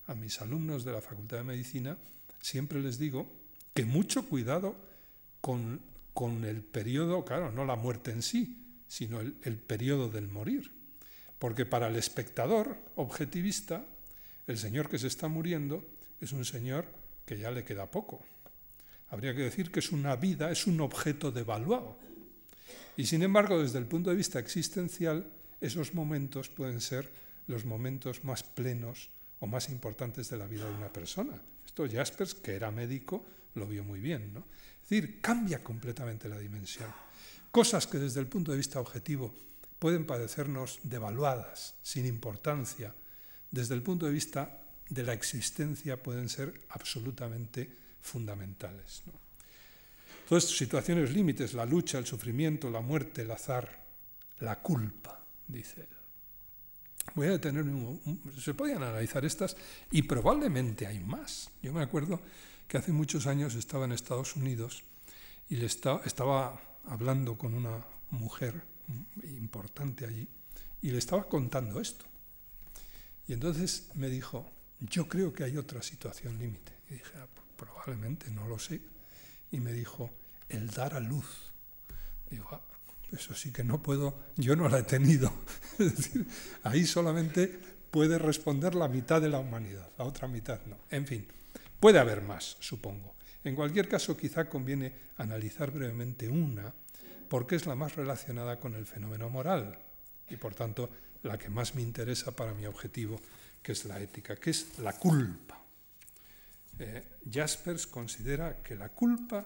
[0.06, 1.96] a mis alumnos de la Facultad de Medicina
[2.40, 3.30] siempre les digo
[3.74, 4.76] que mucho cuidado
[5.40, 5.80] con,
[6.14, 10.72] con el periodo, claro, no la muerte en sí, sino el, el periodo del morir.
[11.38, 13.84] Porque para el espectador objetivista,
[14.46, 15.86] el señor que se está muriendo
[16.20, 16.86] es un señor
[17.24, 18.24] que ya le queda poco.
[19.10, 21.98] Habría que decir que es una vida, es un objeto devaluado.
[22.96, 27.10] Y sin embargo, desde el punto de vista existencial, esos momentos pueden ser
[27.46, 31.40] los momentos más plenos o más importantes de la vida de una persona.
[31.64, 34.32] Esto Jaspers, que era médico, lo vio muy bien.
[34.34, 34.44] ¿no?
[34.82, 36.92] Es decir, cambia completamente la dimensión.
[37.50, 39.34] Cosas que desde el punto de vista objetivo
[39.78, 42.94] pueden parecernos devaluadas, sin importancia,
[43.50, 49.02] desde el punto de vista de la existencia pueden ser absolutamente fundamentales.
[49.06, 49.12] ¿no?
[50.24, 53.84] Entonces, situaciones límites, la lucha, el sufrimiento, la muerte, el azar,
[54.40, 55.17] la culpa,
[55.48, 55.88] dice.
[57.14, 59.56] Voy a detenerme un, Se podían analizar estas
[59.90, 61.50] y probablemente hay más.
[61.62, 62.20] Yo me acuerdo
[62.66, 64.84] que hace muchos años estaba en Estados Unidos
[65.48, 68.62] y le estaba hablando con una mujer
[69.22, 70.28] importante allí
[70.82, 72.04] y le estaba contando esto.
[73.26, 76.72] Y entonces me dijo, yo creo que hay otra situación límite.
[76.90, 78.80] Y dije, ah, probablemente, no lo sé.
[79.50, 80.10] Y me dijo,
[80.48, 81.52] el dar a luz.
[82.30, 82.62] Digo, ah,
[83.12, 85.32] eso sí que no puedo, yo no la he tenido.
[85.78, 86.26] es decir,
[86.62, 87.46] ahí solamente
[87.90, 90.78] puede responder la mitad de la humanidad, la otra mitad no.
[90.90, 91.26] En fin,
[91.80, 93.14] puede haber más, supongo.
[93.44, 96.72] En cualquier caso, quizá conviene analizar brevemente una,
[97.28, 99.78] porque es la más relacionada con el fenómeno moral
[100.28, 100.90] y por tanto
[101.22, 103.20] la que más me interesa para mi objetivo,
[103.62, 105.60] que es la ética, que es la culpa.
[106.78, 109.44] Eh, Jaspers considera que la culpa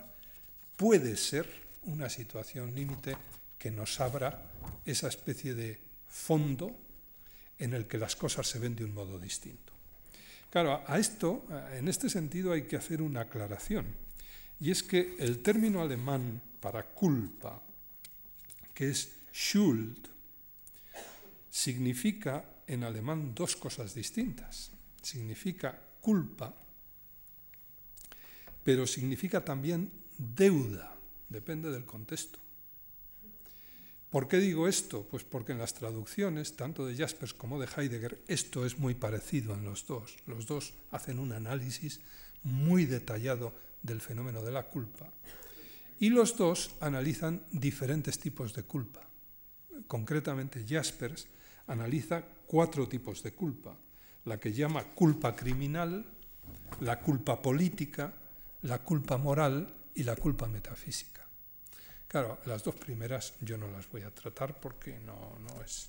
[0.76, 1.48] puede ser
[1.84, 3.16] una situación límite
[3.62, 4.42] que nos abra
[4.84, 6.74] esa especie de fondo
[7.60, 9.72] en el que las cosas se ven de un modo distinto.
[10.50, 13.86] Claro, a esto, en este sentido, hay que hacer una aclaración.
[14.58, 17.62] Y es que el término alemán para culpa,
[18.74, 20.08] que es Schuld,
[21.48, 24.72] significa en alemán dos cosas distintas.
[25.00, 26.52] Significa culpa,
[28.64, 30.96] pero significa también deuda,
[31.28, 32.41] depende del contexto.
[34.12, 35.06] ¿Por qué digo esto?
[35.10, 39.54] Pues porque en las traducciones, tanto de Jaspers como de Heidegger, esto es muy parecido
[39.54, 40.18] en los dos.
[40.26, 41.98] Los dos hacen un análisis
[42.42, 45.10] muy detallado del fenómeno de la culpa.
[45.98, 49.00] Y los dos analizan diferentes tipos de culpa.
[49.86, 51.26] Concretamente, Jaspers
[51.68, 53.74] analiza cuatro tipos de culpa.
[54.26, 56.04] La que llama culpa criminal,
[56.80, 58.12] la culpa política,
[58.60, 61.21] la culpa moral y la culpa metafísica.
[62.12, 65.88] Claro, las dos primeras yo no las voy a tratar porque no, es,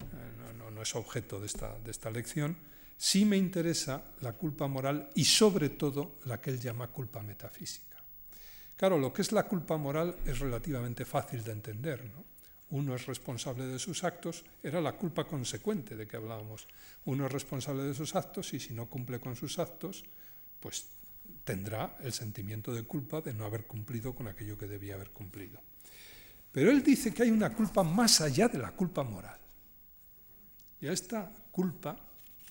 [0.00, 2.56] eh, no, es, objeto de esta, de esta lección.
[2.96, 7.96] Sí me interesa la culpa moral y sobre todo la que él llama culpa metafísica.
[8.76, 12.04] Claro, lo que es la culpa moral es relativamente fácil de entender.
[12.04, 12.24] ¿no?
[12.70, 16.68] Uno es responsable de sus actos, era la culpa consecuente de que hablábamos.
[17.06, 20.04] Uno es responsable de sus actos y si no cumple con sus actos,
[20.60, 20.86] pues
[21.44, 25.60] tendrá el sentimiento de culpa de no haber cumplido con aquello que debía haber cumplido.
[26.50, 29.38] Pero él dice que hay una culpa más allá de la culpa moral.
[30.80, 31.96] Y a esta culpa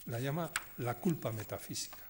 [0.05, 2.03] la llama la culpa metafísica.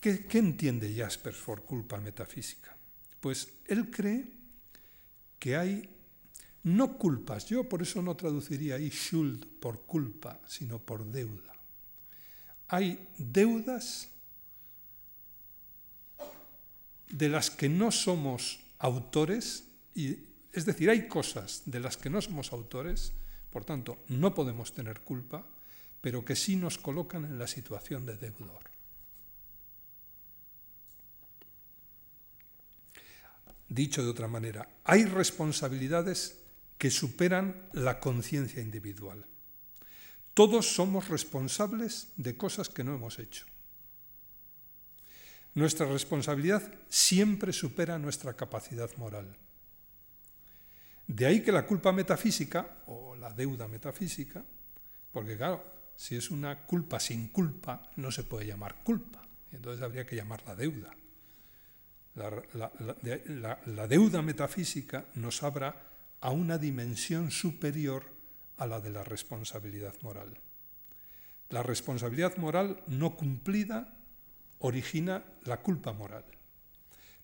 [0.00, 2.76] ¿Qué, entiende Jaspers por culpa metafísica?
[3.20, 4.32] Pues él cree
[5.38, 5.88] que hay
[6.64, 11.52] no culpas, yo por eso no traduciría ahí schuld por culpa, sino por deuda.
[12.68, 14.11] Hay deudas
[17.12, 20.18] de las que no somos autores, y,
[20.52, 23.12] es decir, hay cosas de las que no somos autores,
[23.50, 25.46] por tanto, no podemos tener culpa,
[26.00, 28.72] pero que sí nos colocan en la situación de deudor.
[33.68, 36.40] Dicho de otra manera, hay responsabilidades
[36.78, 39.24] que superan la conciencia individual.
[40.34, 43.46] Todos somos responsables de cosas que no hemos hecho.
[45.54, 49.36] Nuestra responsabilidad siempre supera nuestra capacidad moral.
[51.06, 54.42] De ahí que la culpa metafísica, o la deuda metafísica,
[55.12, 55.62] porque claro,
[55.94, 60.56] si es una culpa sin culpa, no se puede llamar culpa, entonces habría que llamarla
[60.56, 60.90] deuda.
[62.14, 65.88] La, la deuda metafísica nos abra
[66.20, 68.04] a una dimensión superior
[68.56, 70.38] a la de la responsabilidad moral.
[71.50, 74.01] La responsabilidad moral no cumplida
[74.62, 76.24] origina la culpa moral,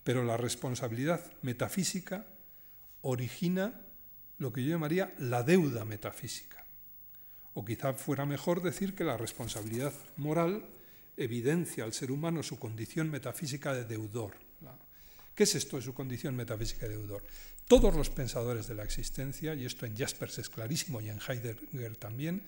[0.04, 2.26] pero la responsabilidad metafísica
[3.02, 3.80] origina
[4.38, 6.64] lo que yo llamaría la deuda metafísica.
[7.54, 10.66] O quizá fuera mejor decir que la responsabilidad moral
[11.16, 14.34] evidencia al ser humano su condición metafísica de deudor.
[15.34, 17.22] ¿Qué es esto de su condición metafísica de deudor?
[17.68, 21.96] Todos los pensadores de la existencia, y esto en Jaspers es clarísimo y en Heidegger
[21.96, 22.42] también,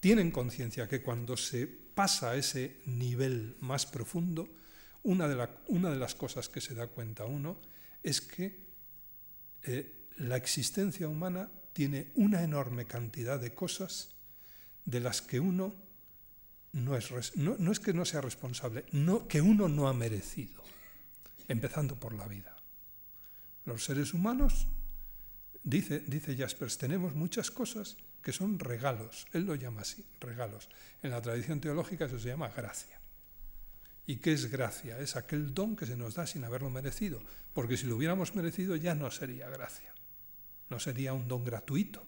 [0.00, 4.52] tienen conciencia que cuando se pasa a ese nivel más profundo,
[5.02, 7.56] una de, una de, las cosas que se da cuenta uno
[8.02, 8.60] es que
[9.62, 14.10] eh, la existencia humana tiene una enorme cantidad de cosas
[14.84, 15.74] de las que uno
[16.72, 20.62] no es, no, es que no sea responsable, no, que uno no ha merecido,
[21.48, 22.54] empezando por la vida.
[23.64, 24.68] Los seres humanos,
[25.62, 30.68] dice, dice Jaspers, tenemos muchas cosas que son regalos, él lo llama así, regalos.
[31.00, 32.98] En la tradición teológica eso se llama gracia.
[34.04, 34.98] ¿Y qué es gracia?
[34.98, 37.22] Es aquel don que se nos da sin haberlo merecido,
[37.54, 39.94] porque si lo hubiéramos merecido ya no sería gracia,
[40.70, 42.04] no sería un don gratuito,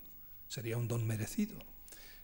[0.49, 1.57] sería un don merecido.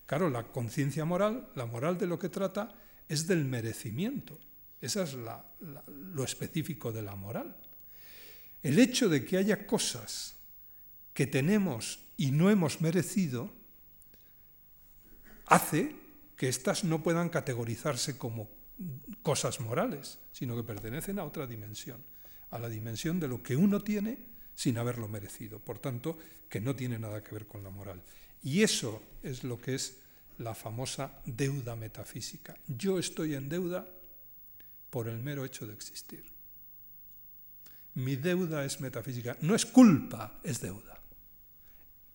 [0.06, 2.74] Claro, la conciencia moral, la moral de lo que trata,
[3.08, 4.40] es del merecimiento.
[4.80, 7.56] Esa es lo específico de la moral.
[8.60, 10.34] El hecho de que haya cosas
[11.12, 13.62] que tenemos y no hemos merecido
[15.46, 15.94] hace
[16.36, 18.48] que éstas no puedan categorizarse como
[19.22, 22.02] cosas morales, sino que pertenecen a otra dimensión,
[22.50, 24.18] a la dimensión de lo que uno tiene
[24.54, 28.02] sin haberlo merecido, por tanto, que no tiene nada que ver con la moral.
[28.42, 29.98] Y eso es lo que es
[30.38, 32.56] la famosa deuda metafísica.
[32.66, 33.88] Yo estoy en deuda
[34.90, 36.24] por el mero hecho de existir.
[37.94, 39.36] Mi deuda es metafísica.
[39.40, 40.93] No es culpa, es deuda.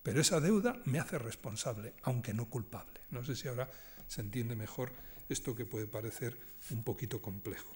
[0.03, 3.01] Pero esa deuda me hace responsable, aunque no culpable.
[3.11, 3.69] No sé si ahora
[4.07, 4.91] se entiende mejor
[5.27, 6.37] esto que puede parecer
[6.71, 7.75] un poquito complejo.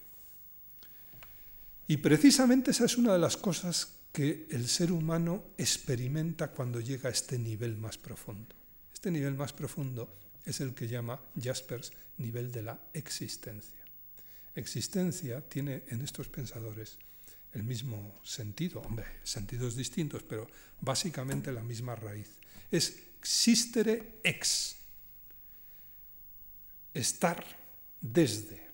[1.88, 7.10] Y precisamente esa es una de las cosas que el ser humano experimenta cuando llega
[7.10, 8.56] a este nivel más profundo.
[8.94, 13.80] Este nivel más profundo es el que llama Jaspers nivel de la existencia.
[14.56, 17.00] Existencia tiene en estos pensadores
[17.54, 20.48] el mismo sentido, hombre, sentidos distintos, pero
[20.82, 22.30] básicamente la misma raíz.
[22.72, 24.76] Es existere ex,
[26.94, 27.46] estar
[28.02, 28.68] desde.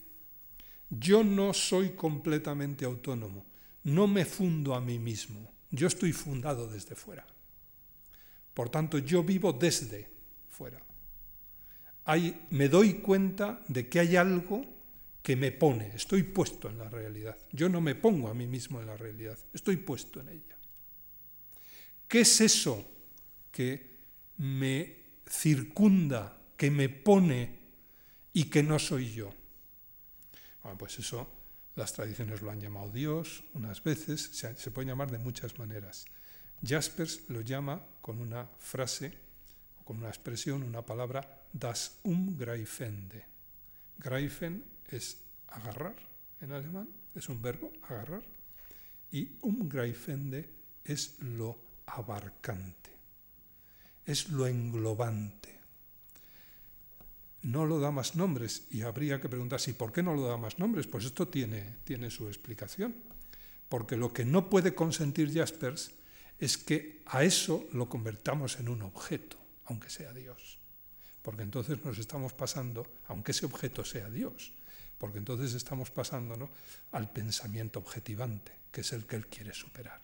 [0.90, 3.46] Yo no soy completamente autónomo,
[3.84, 7.28] no me fundo a mí mismo, yo estoy fundado desde fuera.
[8.54, 10.10] Por tanto, yo vivo desde
[10.50, 10.82] fuera.
[12.50, 14.66] me doy cuenta de que hay algo
[15.22, 17.38] que me pone, estoy puesto en la realidad.
[17.52, 20.58] Yo no me pongo a mí mismo en la realidad, estoy puesto en ella.
[22.08, 22.90] ¿Qué es eso
[23.52, 23.98] que
[24.38, 24.96] me
[25.28, 27.60] circunda, que me pone
[28.34, 29.34] y que no soy yo?
[30.64, 31.40] Bueno, pues eso
[31.76, 36.06] las tradiciones lo han llamado Dios unas veces, se, puede llamar de muchas maneras.
[36.62, 39.14] Jaspers lo llama con una frase,
[39.86, 43.26] con una expresión, una palabra, das umgreifende.
[43.98, 45.96] Greifen es agarrar
[46.42, 48.24] en alemán, es un verbo, agarrar,
[49.12, 50.50] y umgreifende
[50.84, 52.92] es lo abarcante,
[54.06, 55.60] es lo englobante
[57.42, 60.38] no lo da más nombres y habría que preguntarse, ¿y por qué no lo da
[60.38, 60.88] más nombres?
[60.88, 62.96] Pues esto tiene, tiene su explicación.
[63.70, 65.92] Porque lo que no puede consentir Jaspers
[66.40, 70.58] es que a eso lo convertamos en un objeto, aunque sea Dios.
[71.22, 74.54] Porque entonces nos estamos pasando, aunque ese objeto sea Dios,
[75.00, 76.50] porque entonces estamos pasando
[76.92, 80.00] al pensamiento objetivante, que es el que él quiere superar.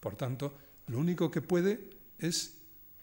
[0.00, 0.56] Por tanto,
[0.88, 2.56] lo único que puede es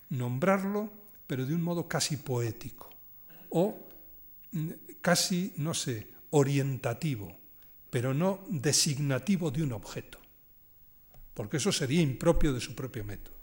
[0.10, 0.91] nombrarlo,
[1.27, 2.89] pero de un modo casi poético
[3.49, 3.88] o
[4.51, 7.38] mm, casi, no sé, orientativo,
[7.89, 10.19] pero no designativo de un objeto,
[11.33, 13.38] porque eso sería impropio de su propio método.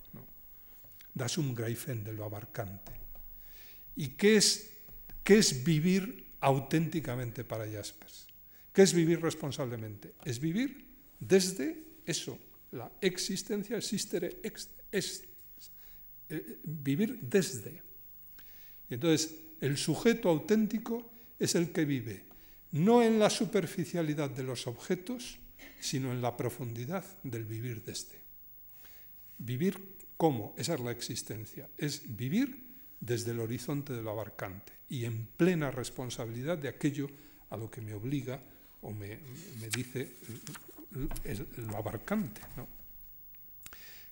[1.14, 2.90] Das un greifen de lo abarcante.
[3.94, 4.68] ¿Y qué es,
[5.22, 8.28] qué es vivir auténticamente para Jaspers?
[8.72, 10.14] ¿Qué es vivir responsablemente?
[10.24, 10.84] Es vivir
[11.18, 12.38] desde eso,
[12.72, 14.40] la existencia, existere,
[14.92, 15.24] es,
[16.28, 17.82] eh, vivir desde.
[18.90, 22.34] Y entonces, el sujeto auténtico es el que vive
[22.74, 25.38] no en la superficialidad de los objetos,
[25.80, 28.18] sino en la profundidad del vivir desde.
[29.38, 32.63] Vivir cómo, esa es la existencia, es vivir
[33.00, 37.08] desde el horizonte de lo abarcante y en plena responsabilidad de aquello
[37.50, 38.40] a lo que me obliga
[38.82, 39.18] o me,
[39.74, 40.12] dice
[41.56, 42.40] lo abarcante.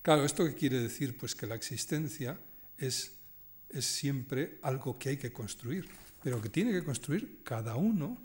[0.02, 1.16] Claro, ¿esto qué quiere decir?
[1.16, 2.38] Pues que la existencia
[2.78, 3.12] es
[3.72, 5.88] es siempre algo que hay que construir,
[6.22, 8.18] pero que tiene que construir cada uno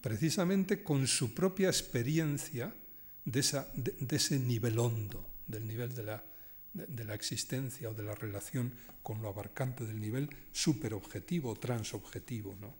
[0.00, 2.72] precisamente con su propia experiencia
[3.24, 3.40] de,
[4.10, 6.24] ese nivel hondo, del nivel de la,
[6.74, 12.56] de la, existencia o de la relación con lo abarcante del nivel superobjetivo, transobjetivo.
[12.60, 12.74] ¿no?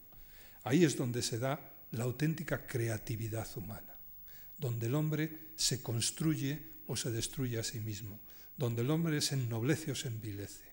[0.63, 3.95] Ahí es donde se da la auténtica creatividad humana,
[4.57, 8.19] donde el hombre se construye o se destruye a sí mismo,
[8.57, 10.65] donde el hombre se ennoblece o se envilece,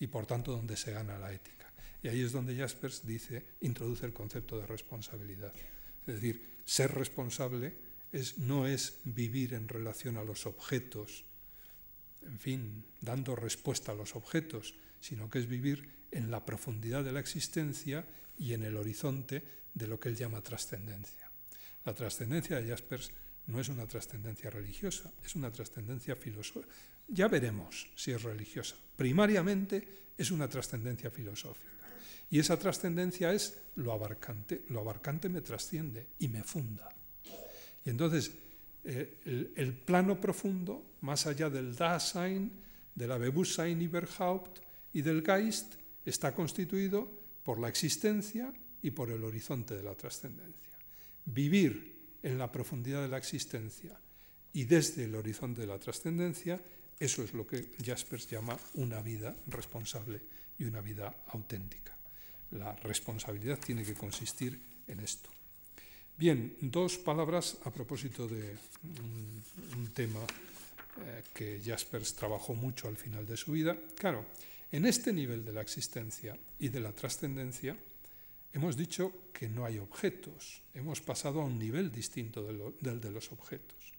[0.00, 1.72] y por tanto donde se gana la ética.
[2.02, 5.52] Y ahí es donde Jaspers dice, introduce el concepto de responsabilidad.
[6.06, 7.76] Es decir, ser responsable
[8.10, 11.24] es, no es vivir en relación a los objetos,
[12.26, 17.12] en fin, dando respuesta a los objetos, sino que es vivir en la profundidad de
[17.12, 18.04] la existencia
[18.38, 19.42] y en el horizonte
[19.74, 21.30] de lo que él llama trascendencia.
[21.84, 23.10] La trascendencia de Jaspers
[23.46, 26.74] no es una trascendencia religiosa, es una trascendencia filosófica.
[27.08, 28.76] Ya veremos si es religiosa.
[28.96, 31.70] Primariamente es una trascendencia filosófica.
[32.30, 34.62] Y esa trascendencia es lo abarcante.
[34.68, 36.88] Lo abarcante me trasciende y me funda.
[37.84, 38.30] Y entonces
[38.84, 42.50] eh, el, plano profundo, más allá del Dasein,
[42.94, 44.58] de la Bewusstsein überhaupt
[44.92, 45.74] y del Geist,
[46.04, 47.08] está constituido
[47.42, 48.52] por la existencia
[48.82, 50.72] y por el horizonte de la trascendencia.
[51.24, 53.98] Vivir en la profundidad de la existencia
[54.52, 56.60] y desde el horizonte de la trascendencia,
[56.98, 60.20] eso es lo que Jaspers llama una vida responsable
[60.58, 61.96] y una vida auténtica.
[62.50, 65.30] La responsabilidad tiene que consistir en esto.
[66.22, 68.54] Bien, dos palabras a propósito de
[69.74, 73.76] un, tema eh, que Jaspers trabajó mucho al final de su vida.
[73.96, 74.26] Claro,
[74.70, 77.76] en este nivel de la existencia y de la trascendencia,
[78.52, 82.44] hemos dicho que no hay objetos, hemos pasado a un nivel distinto
[82.80, 83.92] del de los objetos.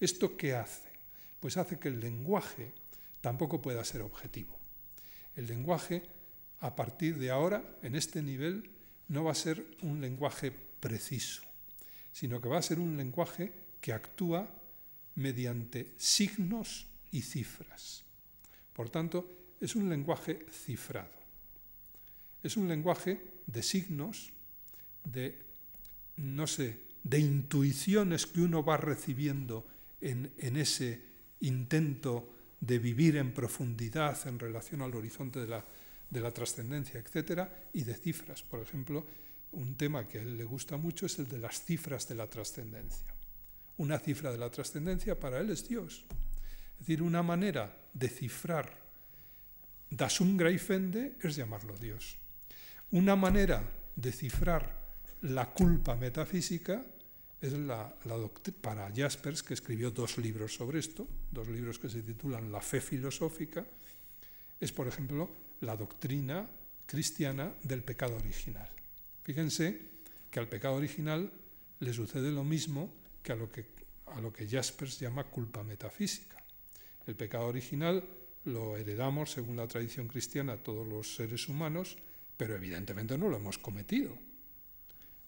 [0.00, 0.88] ¿Esto qué hace?
[1.40, 2.72] Pues hace que el lenguaje
[3.20, 4.56] tampoco pueda ser objetivo.
[5.36, 6.04] El lenguaje,
[6.60, 8.70] a partir de ahora, en este nivel,
[9.08, 10.50] no va a ser un lenguaje
[10.80, 11.45] preciso,
[12.16, 14.48] sino que va a ser un lenguaje que actúa
[15.16, 18.04] mediante signos y cifras.
[18.72, 19.28] Por tanto,
[19.60, 21.12] es un lenguaje cifrado.
[22.42, 24.32] Es un lenguaje de signos,
[25.04, 25.36] de,
[26.16, 29.66] no sé, de intuiciones que uno va recibiendo
[30.00, 31.02] en, ese
[31.40, 35.64] intento de vivir en profundidad en relación al horizonte de la,
[36.08, 38.42] de la trascendencia, etc., y de cifras.
[38.42, 39.04] Por ejemplo,
[39.52, 42.26] un tema que a él le gusta mucho es el de las cifras de la
[42.26, 43.06] trascendencia.
[43.78, 46.04] Una cifra de la trascendencia para él es Dios.
[46.72, 48.86] Es decir, una manera de cifrar
[49.90, 52.16] das Greifende es llamarlo Dios.
[52.90, 53.62] Una manera
[53.94, 54.76] de cifrar
[55.22, 56.84] la culpa metafísica
[57.40, 57.94] es la,
[58.60, 62.80] para Jaspers, que escribió dos libros sobre esto, dos libros que se titulan La fe
[62.80, 63.64] filosófica,
[64.58, 65.30] es, por ejemplo,
[65.60, 66.48] la doctrina
[66.86, 68.68] cristiana del pecado original.
[69.26, 69.80] Fíjense
[70.30, 71.32] que al pecado original
[71.80, 73.66] le sucede lo mismo que a lo que,
[74.06, 76.40] a lo que Jaspers llama culpa metafísica.
[77.08, 78.04] El pecado original
[78.44, 81.96] lo heredamos, según la tradición cristiana, todos los seres humanos,
[82.36, 84.16] pero evidentemente no lo hemos cometido.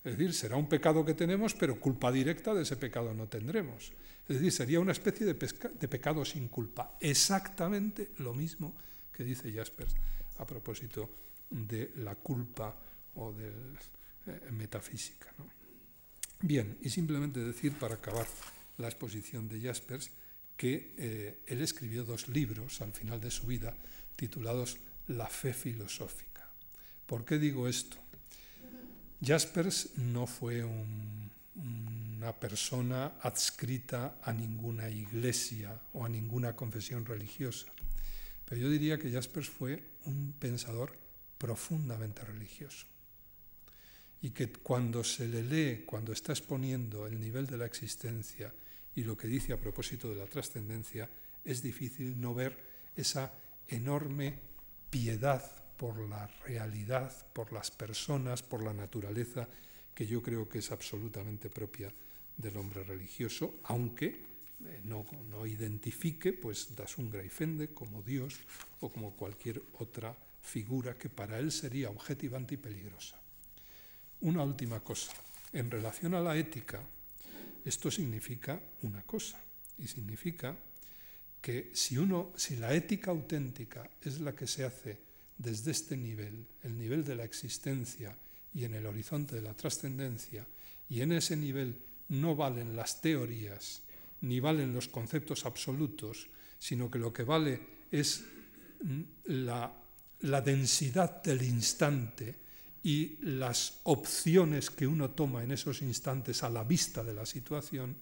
[0.04, 3.90] Es decir, será un pecado que tenemos, pero culpa directa de ese pecado no tendremos.
[4.28, 6.96] Es decir, sería una especie de, pecado sin culpa.
[7.00, 8.76] Exactamente lo mismo
[9.12, 9.96] que dice Jaspers
[10.38, 11.10] a propósito
[11.50, 12.78] de la culpa
[13.18, 13.50] o de
[14.26, 15.34] eh, metafísica.
[16.40, 18.26] Bien, y simplemente decir para acabar
[18.78, 20.10] la exposición de Jaspers
[20.56, 23.74] que eh, él escribió dos libros al final de su vida
[24.16, 26.48] titulados La fe filosófica.
[27.06, 27.96] ¿Por qué digo esto?
[29.20, 37.66] Jaspers no fue una persona adscrita a ninguna iglesia o a ninguna confesión religiosa,
[38.44, 40.96] pero yo diría que Jaspers fue un pensador
[41.38, 42.86] profundamente religioso
[44.20, 48.52] y que cuando se le lee, cuando está exponiendo el nivel de la existencia
[48.94, 51.08] y lo que dice a propósito de la trascendencia,
[51.44, 52.56] es difícil no ver
[52.96, 53.32] esa
[53.68, 54.38] enorme
[54.90, 55.42] piedad
[55.76, 59.48] por la realidad, por las personas, por la naturaleza,
[59.94, 61.92] que yo creo que es absolutamente propia
[62.36, 64.06] del hombre religioso, aunque
[64.64, 68.40] eh, no, identifique pues un Greifende como Dios
[68.80, 73.20] o como cualquier otra figura que para él sería objetivante y peligrosa.
[74.20, 75.12] Una última cosa.
[75.52, 76.82] En relación a la ética,
[77.64, 79.40] esto significa una cosa,
[79.78, 80.56] y significa
[81.40, 84.98] que si, uno, si la ética auténtica es la que se hace
[85.36, 88.16] desde este nivel, el nivel de la existencia
[88.54, 90.44] y en el horizonte de la trascendencia,
[90.90, 91.76] y en ese nivel
[92.08, 93.82] no valen las teorías
[94.20, 97.60] ni valen los conceptos absolutos, sino que lo que vale
[97.90, 98.24] es
[99.26, 99.72] la,
[100.20, 102.34] la densidad del instante
[102.88, 107.94] y las opciones que uno toma en esos instantes a la vista de la situación,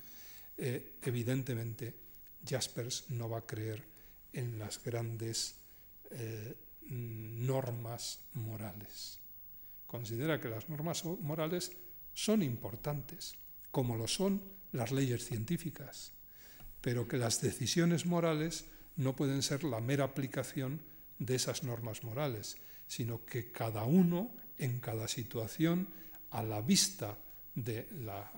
[0.57, 1.93] eh, evidentemente
[2.49, 3.83] Jaspers no va a creer
[4.33, 5.57] en las grandes
[6.13, 6.55] eh,
[6.89, 9.19] normas morales.
[9.89, 11.73] Considera que las normas morales
[12.15, 13.35] son importantes,
[13.73, 16.13] como lo son las leyes científicas,
[16.81, 20.81] pero que las decisiones morales no pueden ser la mera aplicación
[21.19, 22.57] de esas normas morales,
[22.87, 25.89] sino que cada uno en cada situación,
[26.31, 27.17] a la vista
[27.55, 28.31] de la,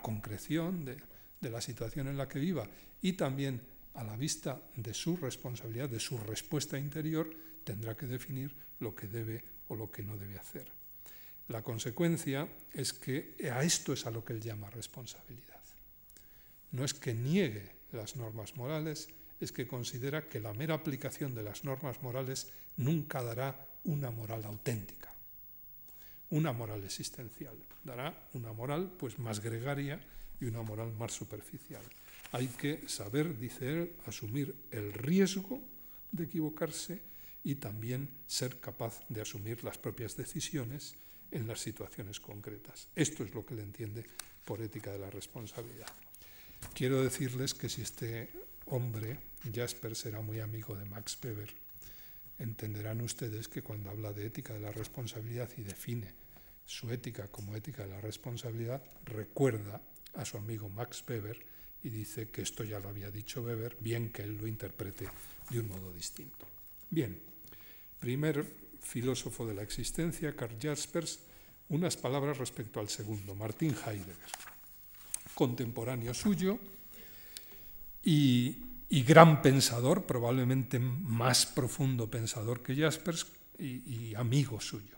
[0.00, 0.96] concreción de,
[1.40, 2.66] de la situación en la que viva
[3.02, 3.60] y también
[3.94, 7.30] a la vista de su responsabilidad, de su respuesta interior,
[7.64, 10.70] tendrá que definir lo que debe o lo que no debe hacer.
[11.48, 15.60] La consecuencia es que a esto es a lo que él llama responsabilidad.
[16.72, 19.08] No es que niegue las normas morales,
[19.40, 24.44] es que considera que la mera aplicación de las normas morales nunca dará una moral
[24.44, 25.03] auténtica,
[26.34, 27.54] una moral existencial.
[27.84, 30.00] Dará una moral pues más gregaria
[30.40, 31.82] y una moral más superficial.
[32.32, 35.62] Hay que saber, dice él, asumir el riesgo
[36.10, 37.00] de equivocarse
[37.44, 40.96] y también ser capaz de asumir las propias decisiones
[41.30, 42.88] en las situaciones concretas.
[42.96, 44.04] Esto es lo que le entiende
[44.44, 45.92] por ética de la responsabilidad.
[46.74, 48.30] Quiero decirles que si este
[48.66, 49.20] hombre,
[49.54, 51.54] Jasper, será muy amigo de Max Weber,
[52.40, 56.23] entenderán ustedes que cuando habla de ética de la responsabilidad y define
[56.64, 59.80] su ética como ética de la responsabilidad, recuerda
[60.14, 61.38] a su amigo Max Weber
[61.82, 65.08] y dice que esto ya lo había dicho Weber, bien que él lo interprete
[65.50, 66.46] de un modo distinto.
[66.88, 67.20] Bien,
[67.98, 68.46] primer
[68.80, 71.20] filósofo de la existencia, Karl Jaspers,
[71.68, 74.16] unas palabras respecto al segundo, Martin Heidegger,
[75.34, 76.58] contemporáneo suyo
[78.02, 83.26] y y gran pensador, probablemente más profundo pensador que Jaspers
[83.58, 84.96] y, amigo suyo.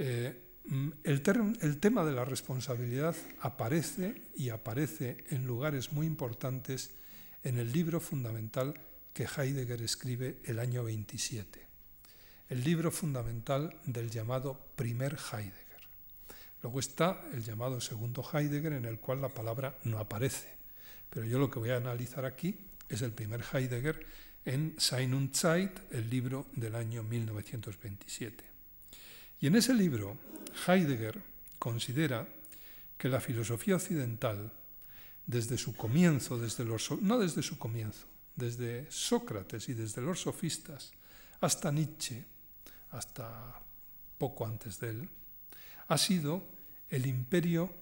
[0.00, 0.32] Eh,
[1.02, 1.22] el,
[1.60, 6.92] el, tema de la responsabilidad aparece y aparece en lugares muy importantes
[7.42, 8.74] en el libro fundamental
[9.12, 11.66] que Heidegger escribe el año 27,
[12.50, 15.88] el libro fundamental del llamado primer Heidegger.
[16.62, 20.58] Luego está el llamado segundo Heidegger en el cual la palabra no aparece,
[21.10, 22.56] pero yo lo que voy a analizar aquí
[22.88, 24.06] es el primer Heidegger
[24.44, 28.47] en Sein und Zeit, el libro del año 1927.
[29.40, 30.18] Y en ese libro,
[30.66, 31.22] Heidegger
[31.58, 32.26] considera
[32.96, 34.52] que la filosofía occidental,
[35.26, 40.90] desde su comienzo, desde los, no desde su comienzo, desde Sócrates y desde los sofistas,
[41.40, 42.24] hasta Nietzsche,
[42.90, 43.60] hasta
[44.16, 45.08] poco antes de él,
[45.86, 46.48] ha sido
[46.88, 47.72] el imperio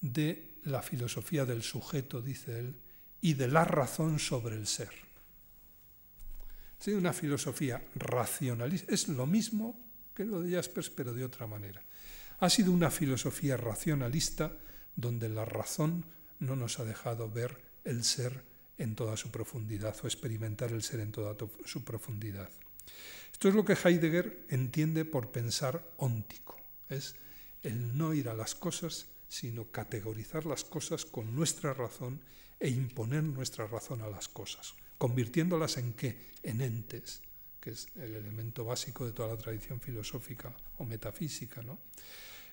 [0.00, 2.76] de la filosofía del sujeto, dice él,
[3.20, 4.90] y de la razón sobre el ser.
[6.80, 9.89] Es una filosofía racionalista, es lo mismo
[10.24, 11.82] lo de Jaspers, pero de otra manera.
[12.38, 14.52] Ha sido una filosofía racionalista
[14.96, 16.04] donde la razón
[16.38, 18.42] no nos ha dejado ver el ser
[18.78, 22.48] en toda su profundidad o experimentar el ser en toda su profundidad.
[23.30, 26.56] Esto es lo que Heidegger entiende por pensar óntico,
[26.88, 27.14] es
[27.62, 32.20] el no ir a las cosas, sino categorizar las cosas con nuestra razón
[32.58, 36.32] e imponer nuestra razón a las cosas, convirtiéndolas en qué?
[36.42, 37.22] En entes,
[37.60, 41.62] que es el elemento básico de toda la tradición filosófica o metafísica.
[41.62, 41.78] ¿no?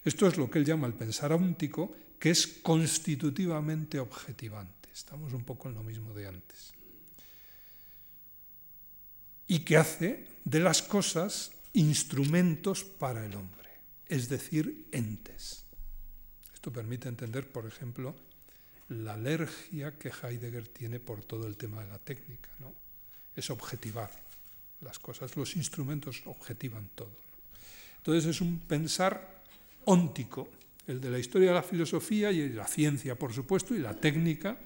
[0.04, 4.90] Esto es lo que él llama el pensar aúntico, que es constitutivamente objetivante.
[4.94, 6.74] Estamos un poco en lo mismo de antes.
[9.48, 13.70] Y que hace de las cosas instrumentos para el hombre,
[14.08, 15.64] es decir, entes.
[16.54, 18.16] Esto permite entender, por ejemplo,
[18.90, 22.50] la alergia que Heidegger tiene por todo el tema de la técnica.
[22.60, 22.74] ¿no?
[23.36, 24.27] Es objetivar
[24.82, 27.12] las cosas, los instrumentos objetivan todo.
[27.98, 29.44] Entonces es un pensar
[29.86, 30.50] óntico,
[30.88, 34.58] el de la historia de la filosofía y la ciencia, por supuesto, y la técnica,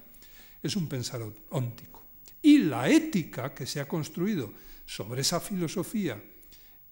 [0.62, 2.02] es un pensar óntico.
[2.40, 4.52] Y la ética que se ha construido
[4.86, 6.22] sobre esa filosofía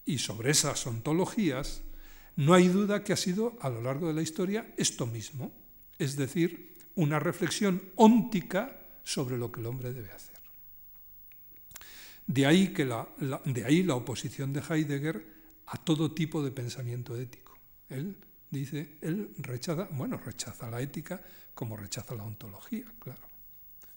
[0.05, 1.83] y sobre esas ontologías,
[2.37, 5.53] no hay duda que ha sido a lo largo de la historia esto mismo,
[5.99, 10.30] es decir, una reflexión óntica sobre lo que el hombre debe hacer.
[12.31, 13.09] De ahí, que la,
[13.45, 15.27] de ahí la oposición de Heidegger
[15.67, 17.59] a todo tipo de pensamiento ético.
[17.89, 18.17] Él
[18.51, 21.21] dice, él rechaza, bueno, rechaza la ética
[21.55, 23.27] como rechaza la ontología, claro,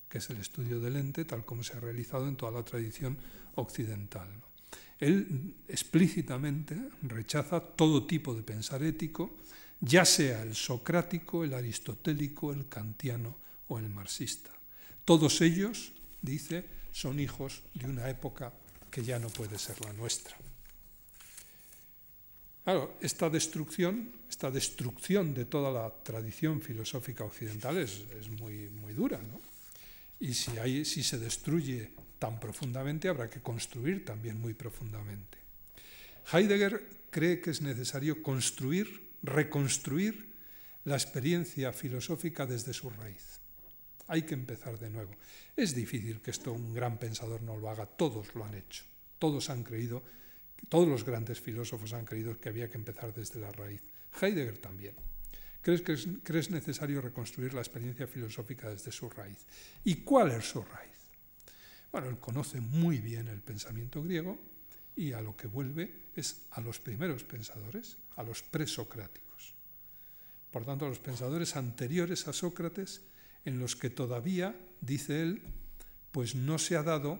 [0.10, 3.20] que es el estudio del ente tal como se ha realizado en toda la tradición
[3.54, 4.28] occidental.
[5.00, 9.38] Él explícitamente rechaza todo tipo de pensar ético
[9.86, 13.36] ya sea el socrático, el aristotélico, el kantiano
[13.68, 14.50] o el marxista.
[15.04, 18.54] Todos ellos, dice, son hijos de una época
[18.90, 20.38] que ya no puede ser la nuestra.
[23.02, 28.06] Esta destrucción, esta destrucción de toda la tradición filosófica occidental es,
[28.40, 29.42] muy, muy dura, ¿no?
[30.22, 35.40] Y si, si se destruye tan profundamente, habrá que construir también muy profundamente.
[36.32, 40.32] Heidegger cree que es necesario construir, reconstruir
[40.86, 43.43] la experiencia filosófica desde su raíz.
[44.08, 45.12] Hay que empezar de nuevo.
[45.56, 48.84] Es difícil que esto un gran pensador no lo haga, todos lo han hecho,
[49.20, 50.04] todos han creído
[50.70, 53.82] todos los grandes filósofos han creído que había que empezar desde la raíz.
[54.22, 54.96] Heidegger también.
[55.62, 55.94] ¿Crees que
[56.40, 59.46] es, necesario reconstruir la experiencia filosófica desde su raíz?
[59.84, 60.92] ¿Y cuál es su raíz?
[61.92, 64.38] Bueno, él conoce muy bien el pensamiento griego
[64.96, 69.54] y a lo que vuelve es a los primeros pensadores, a los presocráticos.
[70.52, 73.02] Por tanto, a los pensadores anteriores a Sócrates,
[73.46, 75.42] en los que todavía, dice él,
[76.12, 77.20] pues no se ha dado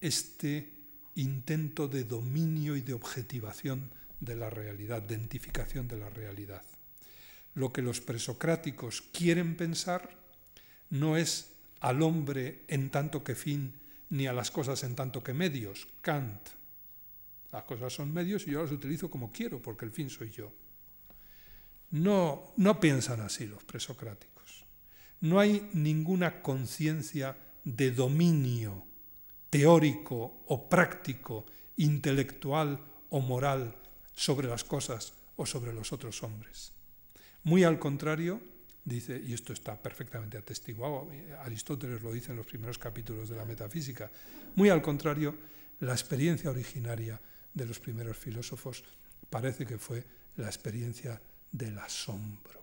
[0.00, 0.72] este
[1.14, 3.90] intento de dominio y de objetivación
[4.20, 6.62] de la realidad, de identificación de la realidad.
[7.54, 10.10] Lo que los presocráticos quieren pensar
[10.90, 13.72] no es al hombre en tanto que fin,
[14.10, 15.88] ni a las cosas en tanto que medios.
[16.00, 16.48] Kant.
[17.52, 20.52] Las cosas son medios y yo las utilizo como quiero, porque el fin soy yo.
[21.90, 24.35] No, no piensan así los presocráticos.
[25.26, 28.86] No hay ninguna conciencia de dominio
[29.50, 31.44] teórico o práctico,
[31.78, 32.78] intelectual
[33.10, 33.74] o moral
[34.14, 36.72] sobre las cosas o sobre los otros hombres.
[37.42, 38.40] Muy al contrario,
[38.84, 41.10] dice, y esto está perfectamente atestiguado,
[41.42, 44.08] Aristóteles lo dice en los primeros capítulos de la metafísica,
[44.54, 45.34] muy al contrario,
[45.80, 47.20] la experiencia originaria
[47.52, 48.84] de los primeros filósofos
[49.28, 50.04] parece que fue
[50.36, 51.20] la experiencia
[51.50, 52.62] del asombro,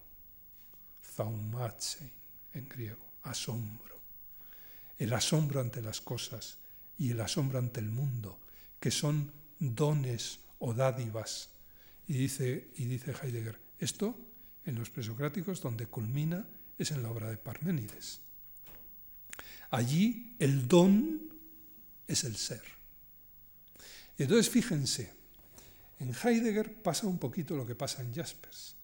[1.03, 2.22] zaumatsein
[2.53, 3.99] en griego, asombro,
[4.97, 6.57] el asombro ante las cosas,
[6.97, 8.39] y el asombro ante el mundo,
[8.79, 11.49] que son dones o dádivas.
[12.07, 14.15] Y dice, y dice Heidegger, esto
[14.65, 16.47] en los presocráticos donde culmina
[16.77, 18.19] es en la obra de Parménides.
[19.71, 21.21] Allí el don
[22.07, 22.61] es el ser.
[24.17, 25.11] entonces fíjense,
[25.99, 28.75] en Heidegger pasa un poquito lo que pasa en Jaspers.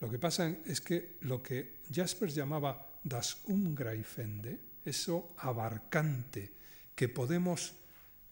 [0.00, 6.52] Lo que pasa es que lo que Jaspers llamaba das Umgreifende, eso abarcante,
[6.94, 7.74] que podemos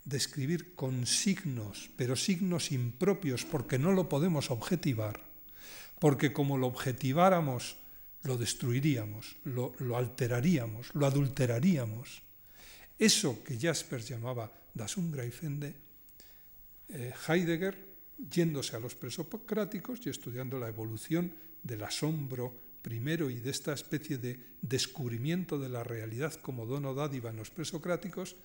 [0.04, 5.18] describir con signos, pero signos impropios porque no lo podemos objetivar,
[5.98, 7.76] porque como lo objetiváramos
[8.26, 12.22] lo destruiríamos, lo, alteraríamos, lo adulteraríamos.
[12.98, 15.74] Eso que Jaspers llamaba das Ungreifende,
[16.90, 17.78] eh, Heidegger,
[18.18, 24.16] yéndose a los presocráticos y estudiando la evolución del asombro primero y de esta especie
[24.16, 28.36] de descubrimiento de la realidad como dono dádiva en los presocráticos,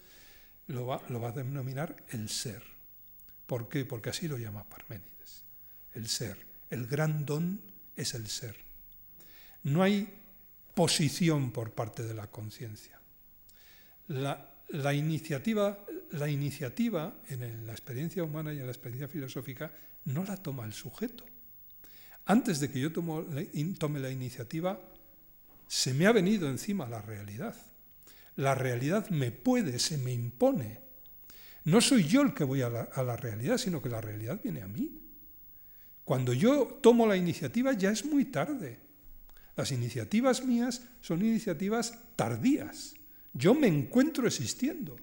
[0.66, 2.64] lo va, a denominar el ser.
[3.46, 3.86] ¿Por qué?
[3.86, 5.44] Porque así lo llama Parménides.
[5.94, 6.44] El ser.
[6.72, 7.62] El gran don
[7.96, 8.56] es el ser.
[9.62, 10.10] No hay
[10.74, 13.00] posición por parte de la conciencia.
[14.08, 14.42] La,
[14.96, 19.72] iniciativa, la iniciativa en la experiencia humana y en la experiencia filosófica
[20.06, 21.26] no la toma el sujeto.
[22.32, 24.80] Antes de que yo tome la iniciativa,
[25.68, 27.54] se me ha venido encima la realidad.
[28.38, 30.80] La realidad me puede, se me impone.
[31.66, 34.70] No soy yo el que voy a la, realidad, sino que la realidad viene a
[34.70, 34.98] mí.
[36.06, 38.80] Cuando yo tomo la iniciativa ya es muy tarde.
[39.58, 42.96] Las iniciativas mías son iniciativas tardías.
[43.34, 44.96] Yo me encuentro existiendo.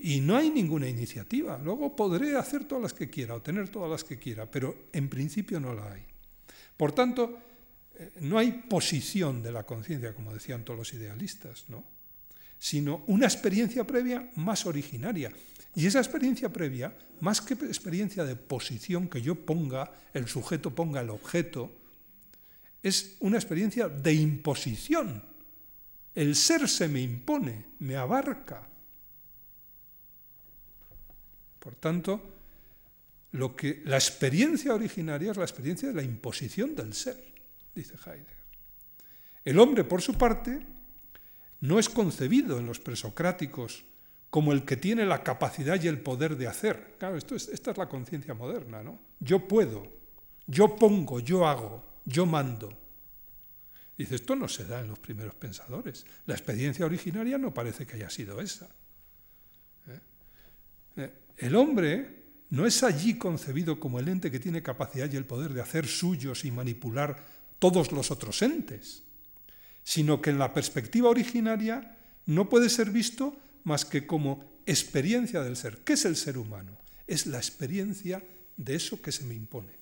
[0.00, 1.58] Y no hay ninguna iniciativa.
[1.62, 5.08] Luego podré hacer todas las que quiera o tener todas las que quiera, pero en
[5.08, 6.02] principio no la hay.
[6.76, 7.38] Por tanto,
[8.20, 11.84] no hay posición de la conciencia, como decían todos los idealistas, ¿no?
[12.58, 15.32] sino una experiencia previa más originaria.
[15.74, 21.00] Y esa experiencia previa, más que experiencia de posición que yo ponga, el sujeto ponga
[21.00, 21.70] el objeto,
[22.82, 25.22] es una experiencia de imposición.
[26.14, 28.66] El ser se me impone, me abarca.
[31.68, 32.22] Por tanto,
[33.32, 37.28] la experiencia originaria es la experiencia de la imposición del ser
[37.74, 38.38] dice Heidegger.
[39.44, 40.66] El hombre, por su parte,
[41.60, 43.84] no es concebido en los presocráticos
[44.30, 46.94] como el que tiene la capacidad y el poder de hacer.
[46.98, 48.98] Claro, esto es, esta es la conciencia moderna, ¿no?
[49.20, 49.92] Yo puedo,
[50.46, 52.72] yo pongo, yo hago, yo mando.
[53.98, 56.06] Dice, esto no se da en los primeros pensadores.
[56.24, 58.70] La experiencia originaria no parece que haya sido esa.
[59.86, 60.00] ¿Eh?
[60.96, 62.18] Eh, el hombre
[62.50, 65.86] no es allí concebido como el ente que tiene capacidad y el poder de hacer
[65.86, 67.24] suyos y manipular
[67.58, 69.02] todos los otros entes,
[69.84, 75.56] sino que en la perspectiva originaria no puede ser visto más que como experiencia del
[75.56, 75.78] ser.
[75.78, 76.76] ¿Qué es el ser humano?
[77.06, 78.22] Es la experiencia
[78.56, 79.72] de eso que se me impone.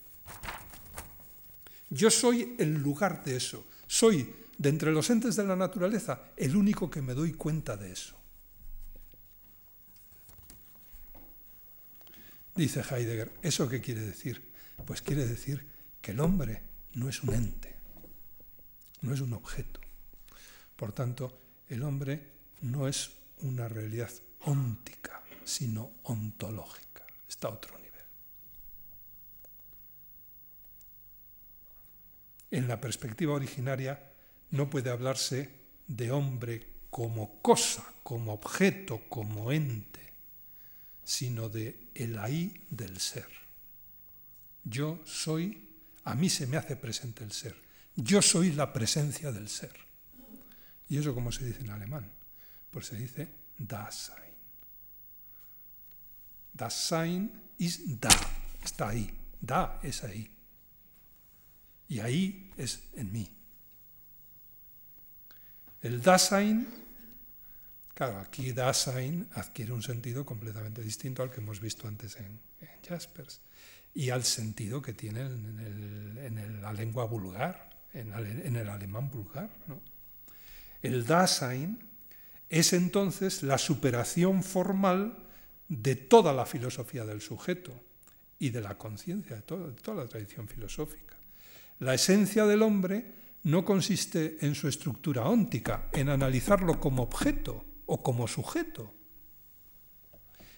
[1.91, 3.67] Yo soy el lugar de eso.
[3.87, 4.29] Soy,
[4.59, 8.17] de entre los entes de la naturaleza, el único que me doy cuenta de eso.
[12.57, 14.51] Dice Heidegger, ¿eso qué quiere decir?
[14.87, 15.67] Pues quiere decir
[16.01, 16.63] que el hombre
[16.95, 17.77] no es un ente,
[19.03, 19.79] no es un objeto.
[20.75, 21.39] Por tanto,
[21.69, 22.33] el hombre
[22.63, 23.11] no es
[23.43, 27.05] una realidad óntica, sino ontológica.
[27.29, 28.05] Está a otro nivel.
[32.51, 34.13] En la perspectiva originaria
[34.51, 35.51] no puede hablarse
[35.87, 40.06] de hombre como cosa, como objeto, como ente,
[41.07, 43.29] sino de el ahí del ser.
[44.65, 45.71] Yo soy,
[46.03, 47.55] a mí se me hace presente el ser.
[47.95, 49.73] Yo soy la presencia del ser.
[50.89, 52.11] ¿Y eso cómo se dice en alemán?
[52.73, 54.35] Pues se dice Dasein.
[56.53, 58.11] Dasein es da,
[58.65, 59.17] está ahí.
[59.41, 60.29] Da es ahí.
[61.89, 63.31] Y ahí es en mí.
[65.83, 66.67] El Dasein,
[67.97, 72.39] claro, aquí Dasein adquiere un sentido completamente distinto al que hemos visto antes en,
[72.87, 73.41] Jaspers
[73.95, 78.13] y al sentido que tiene en, la lengua vulgar, en,
[78.55, 79.51] el alemán vulgar.
[80.83, 81.81] El Dasein
[82.51, 85.17] es entonces la superación formal
[85.69, 87.73] de toda la filosofía del sujeto
[88.39, 91.17] y de la conciencia, de toda la tradición filosófica.
[91.81, 93.05] La esencia del hombre
[93.45, 98.93] no consiste en su estructura óntica, en analizarlo como objeto o como sujeto,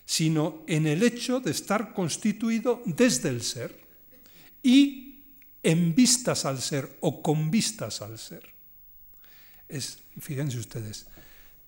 [0.05, 3.79] sino en el hecho de estar constituido desde el ser
[4.63, 5.25] y
[5.63, 8.55] en vistas al ser o con vistas al ser.
[9.69, 11.07] Es, fíjense ustedes,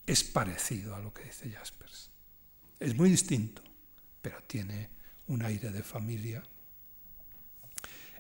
[0.06, 2.10] es parecido a lo que dice Jaspers.
[2.78, 3.62] Es muy distinto,
[4.22, 4.88] pero tiene
[5.26, 6.42] un aire de familia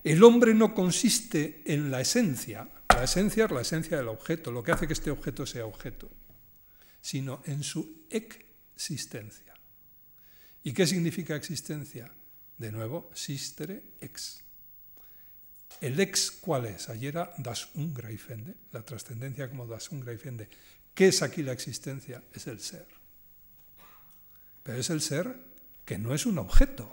[0.04, 4.62] el hombre no consiste en la esencia, la esencia es la esencia del objeto, lo
[4.62, 6.08] que hace que este objeto sea objeto,
[7.00, 9.54] sino en su existencia.
[10.62, 12.10] ¿Y qué significa existencia?
[12.58, 14.42] De nuevo, sistere ex.
[15.80, 16.88] ¿El ex cuál es?
[16.88, 20.48] Ayer era das Ungreifende, la trascendencia como das Ungreifende.
[20.94, 22.22] ¿Qué es aquí la existencia?
[22.34, 22.86] Es el ser.
[24.62, 25.34] Pero es el ser
[25.86, 26.92] que no es un objeto,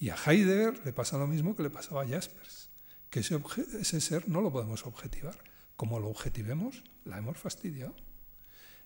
[0.00, 2.70] y a Heidegger le pasa lo mismo que le pasaba a Jaspers,
[3.10, 5.36] que ese, ser no lo podemos objetivar.
[5.76, 7.94] Como lo objetivemos, la hemos fastidiado.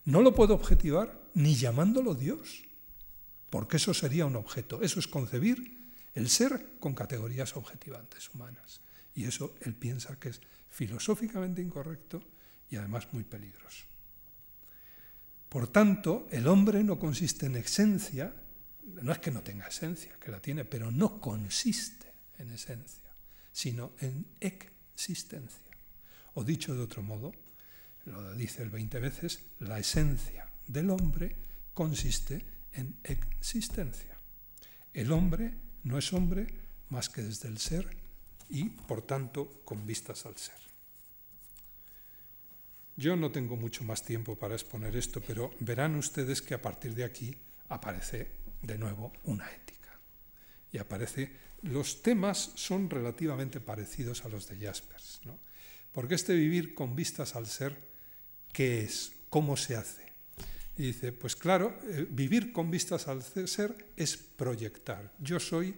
[0.04, 2.62] No lo puedo objetivar ni llamándolo Dios,
[3.50, 4.82] porque eso sería un objeto.
[4.82, 8.80] Eso es concebir el ser con categorías objetivantes humanas.
[9.14, 10.40] Y eso él piensa que es
[10.70, 12.22] filosóficamente incorrecto
[12.70, 13.84] y además muy peligroso.
[15.48, 18.34] Por tanto, el hombre no consiste en esencia,
[19.02, 23.08] no es que no tenga esencia, que la tiene, pero no consiste en esencia,
[23.52, 25.62] sino en existencia.
[26.34, 27.32] O dicho de otro modo,
[28.06, 31.36] lo dice el 20 veces, la esencia del hombre
[31.72, 34.18] consiste en existencia.
[34.92, 36.46] El hombre no es hombre
[36.90, 37.96] más que desde el ser
[38.48, 40.54] y, por tanto, con vistas al ser.
[42.96, 46.94] Yo no tengo mucho más tiempo para exponer esto, pero verán ustedes que a partir
[46.94, 47.36] de aquí
[47.68, 48.30] aparece
[48.62, 49.98] de nuevo una ética.
[50.70, 51.32] Y aparece,
[51.62, 55.38] los temas son relativamente parecidos a los de Jaspers, ¿no?
[55.90, 57.76] porque este vivir con vistas al ser,
[58.54, 59.12] ¿qué es?
[59.28, 60.04] ¿Cómo se hace?
[60.78, 65.12] Y dice, pues claro, eh, vivir con vistas al ser es proyectar.
[65.18, 65.74] Yo soy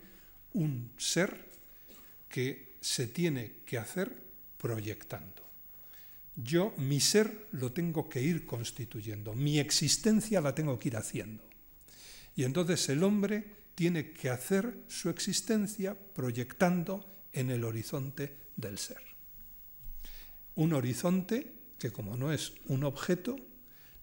[0.52, 1.44] un ser
[2.28, 4.14] que se tiene que hacer
[4.58, 5.42] proyectando.
[6.36, 11.42] Yo, mi ser, lo tengo que ir constituyendo, mi existencia la tengo que ir haciendo.
[12.36, 19.00] Y entonces el hombre tiene que hacer su existencia proyectando en el horizonte del ser.
[20.56, 23.36] Un horizonte que como no es un objeto,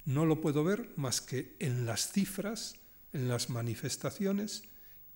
[0.05, 2.75] no lo puedo ver más que en las cifras,
[3.13, 4.63] en las manifestaciones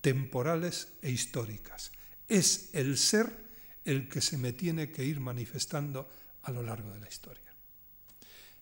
[0.01, 1.91] temporales e históricas.
[2.28, 3.45] Es el ser
[3.86, 6.08] el que se me tiene que ir manifestando
[6.43, 7.43] a lo largo de la historia.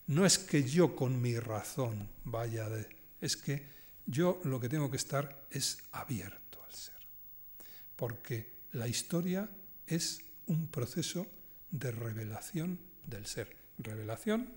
[0.06, 2.88] No es que yo con mi razón vaya de...
[3.20, 3.66] es que
[4.06, 6.94] yo lo que tengo que estar es abierto al ser,
[7.96, 9.48] porque la historia
[9.86, 11.26] es un proceso
[11.72, 14.48] de revelación del ser, revelación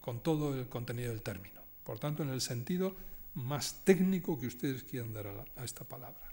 [0.00, 2.96] con, todo el contenido del término, por tanto en el sentido
[3.34, 6.32] más técnico que ustedes quieran dar a, esta palabra.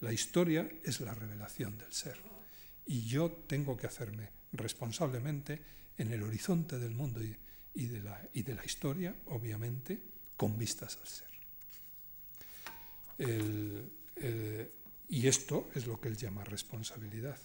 [0.00, 2.16] La historia es la revelación del ser
[2.86, 5.60] y yo tengo que hacerme responsablemente
[5.98, 7.20] en el horizonte del mundo
[7.74, 10.00] y de la historia, obviamente,
[10.36, 11.30] con vistas al ser.
[14.16, 14.70] Eh,
[15.08, 17.38] y esto es lo que él llama responsabilidad.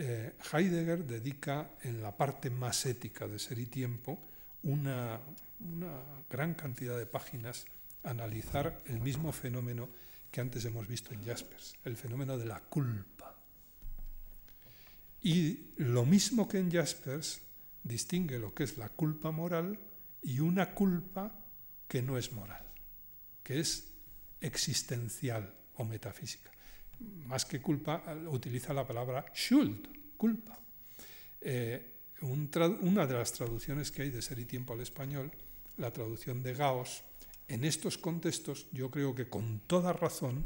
[0.00, 4.16] Eh, Heidegger dedica en la parte más ética de Ser y Tiempo
[4.62, 5.18] una,
[5.58, 7.66] una gran cantidad de páginas
[8.04, 9.88] a analizar el mismo fenómeno
[10.30, 13.34] que antes hemos visto en Jaspers, el fenómeno de la culpa.
[15.20, 17.40] Y lo mismo que en Jaspers,
[17.82, 19.80] distingue lo que es la culpa moral
[20.22, 21.34] y una culpa
[21.88, 22.64] que no es moral,
[23.42, 23.90] que es
[24.40, 26.52] existencial o metafísica
[27.26, 30.58] más que culpa, utiliza la palabra Schuld, culpa.
[31.40, 35.30] Eh, una de las traducciones que hay de Ser y Tiempo al español,
[35.76, 37.04] la traducción de Gauss,
[37.46, 40.44] en estos contextos yo creo que con toda razón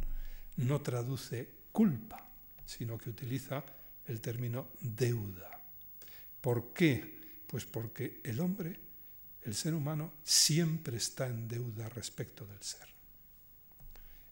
[0.57, 2.29] no traduce culpa,
[2.65, 3.65] sino que utiliza
[4.07, 5.51] el término deuda.
[6.41, 7.21] ¿Por qué?
[7.47, 8.79] Pues porque el hombre,
[9.43, 12.92] el ser humano, siempre está en deuda respecto del ser.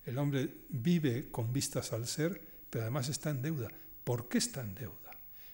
[0.04, 2.40] El hombre vive con vistas al ser,
[2.70, 3.68] pero además está en deuda.
[4.04, 5.10] ¿Por qué está en deuda?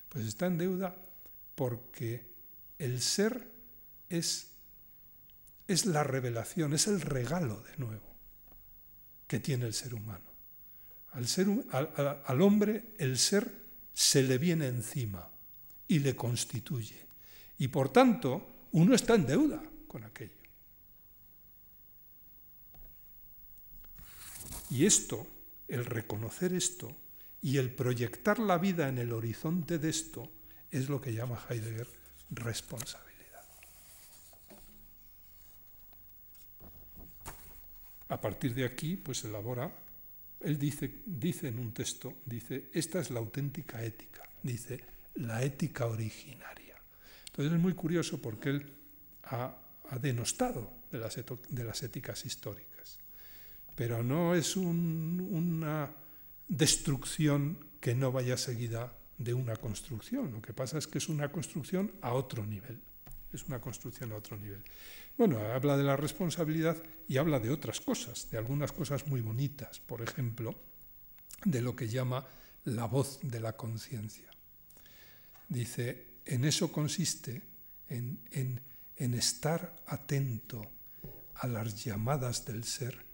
[0.09, 0.97] Pues está en deuda
[1.55, 2.27] porque
[2.79, 3.51] el ser
[4.09, 4.51] es,
[5.67, 8.07] es la revelación, es el regalo de nuevo
[9.27, 10.25] que tiene el ser humano.
[11.13, 13.53] Al, ser, al, al hombre el ser
[13.93, 15.29] se le viene encima
[15.89, 17.07] y le constituye.
[17.59, 20.46] Y por tanto, uno está en deuda con aquello.
[24.71, 25.27] Y esto,
[25.69, 26.95] el reconocer esto
[27.43, 30.31] y el proyectar la vida en el horizonte de esto,
[30.71, 31.89] es lo que llama Heidegger
[32.31, 33.45] responsabilidad.
[38.09, 39.73] A partir de aquí, pues elabora,
[40.41, 45.87] él dice, dice en un texto, dice, esta es la auténtica ética, dice, la ética
[45.87, 46.77] originaria.
[47.27, 48.73] Entonces es muy curioso porque él
[49.25, 49.57] ha,
[50.01, 52.76] denostado de las, de las éticas históricas
[53.77, 55.93] pero no es una
[56.49, 60.33] destrucción que no vaya seguida de una construcción.
[60.33, 62.81] Lo que pasa es que es una construcción a otro nivel.
[63.33, 64.63] Es una construcción a otro nivel.
[65.17, 66.77] Bueno, habla de la responsabilidad
[67.09, 69.79] y habla de otras cosas, de algunas cosas muy bonitas.
[69.81, 70.55] Por ejemplo,
[71.45, 72.27] de lo que llama
[72.65, 74.31] la voz de la conciencia.
[75.49, 77.43] Dice, en eso consiste,
[77.89, 78.61] en,
[78.97, 80.69] estar atento
[81.35, 83.06] a las llamadas del ser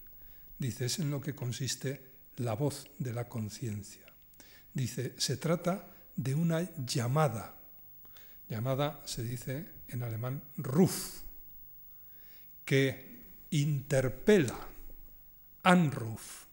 [0.63, 2.01] Dice, es en lo que consiste
[2.37, 4.07] la voz de la conciencia.
[4.73, 7.57] Dice, se trata de una llamada.
[8.49, 11.23] Llamada se dice en alemán Ruf,
[12.65, 14.57] que interpela,
[15.65, 16.45] Anruf.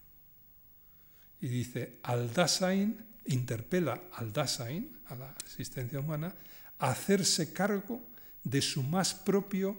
[1.41, 6.33] Y dice, al Dasein, interpela al Dasein, a la existencia humana,
[6.79, 8.01] a hacerse cargo
[8.43, 9.77] de su más propio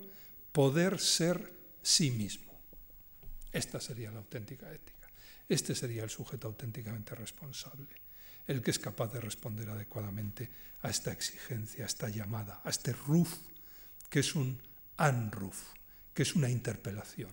[0.52, 1.52] poder ser
[1.82, 2.49] sí mismo.
[3.52, 5.08] Esta sería la auténtica ética.
[5.48, 7.88] Este sería el sujeto auténticamente responsable,
[8.46, 10.48] el que es capaz de responder adecuadamente
[10.82, 13.34] a esta exigencia, a esta llamada, a este ruf,
[14.08, 14.60] que es un
[14.96, 15.74] anruf,
[16.14, 17.30] que es una interpelación.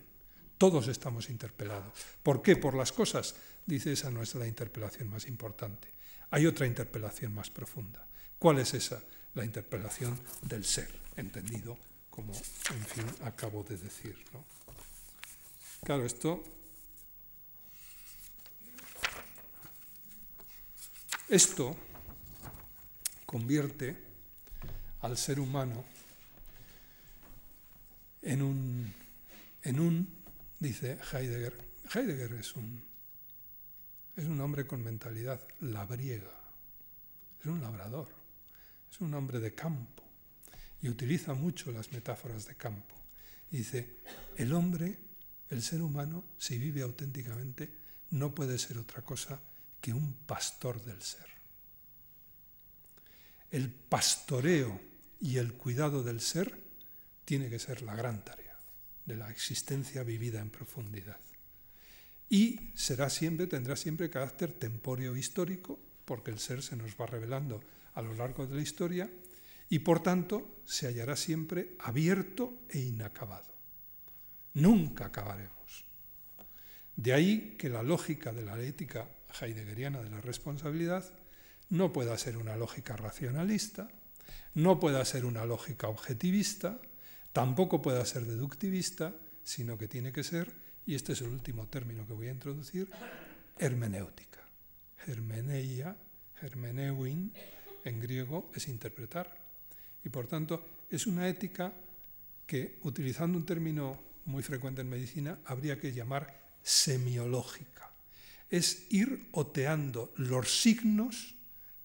[0.58, 1.92] Todos estamos interpelados.
[2.22, 2.56] ¿Por qué?
[2.56, 3.36] Por las cosas.
[3.64, 5.88] Dice esa no es la interpelación más importante.
[6.30, 8.04] Hay otra interpelación más profunda.
[8.38, 9.02] ¿Cuál es esa?
[9.34, 11.78] La interpelación del ser, entendido
[12.10, 14.16] como, en fin, acabo de decir.
[14.32, 14.44] ¿no?
[15.82, 16.42] Claro, esto
[21.28, 21.76] esto
[23.26, 23.96] convierte
[25.02, 25.84] al ser humano
[28.22, 28.94] en un,
[29.62, 30.08] en un,
[30.58, 31.54] dice Heidegger,
[31.94, 32.82] Heidegger es un,
[34.16, 36.32] es un hombre con mentalidad labriega,
[37.40, 38.08] es un labrador,
[38.90, 40.02] es un hombre de campo
[40.80, 42.94] y utiliza mucho las metáforas de campo.
[43.50, 43.98] dice,
[44.36, 44.98] el hombre
[45.50, 47.70] el ser humano, si vive auténticamente,
[48.10, 49.40] no puede ser otra cosa
[49.80, 51.26] que un pastor del ser.
[53.50, 54.80] El pastoreo
[55.20, 56.54] y el cuidado del ser
[57.24, 58.58] tiene que ser la gran tarea
[59.04, 61.18] de la existencia vivida en profundidad.
[62.28, 67.62] Y será siempre, tendrá siempre carácter tempóreo histórico, porque el ser se nos va revelando
[67.94, 69.10] a lo largo de la historia
[69.70, 73.57] y por tanto se hallará siempre abierto e inacabado.
[74.58, 75.84] Nunca acabaremos.
[76.96, 79.08] De ahí que la lógica de la ética
[79.40, 81.04] heideggeriana de la responsabilidad
[81.70, 83.88] no pueda ser una lógica racionalista,
[84.54, 86.80] no pueda ser una lógica objetivista,
[87.32, 90.50] tampoco pueda ser deductivista, sino que tiene que ser,
[90.86, 92.90] y este es el último término que voy a introducir,
[93.58, 94.40] hermenéutica.
[95.06, 95.96] Hermeneia,
[96.42, 97.32] hermeneuin,
[97.84, 99.38] en griego es interpretar.
[100.04, 101.72] Y por tanto es una ética
[102.44, 107.90] que, utilizando un término muy frecuente en medicina, habría que llamar semiológica.
[108.50, 111.34] es ir oteando los signos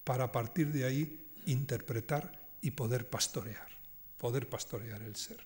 [0.02, 3.68] para a partir de ahí interpretar y poder pastorear,
[4.16, 5.44] poder pastorear el ser.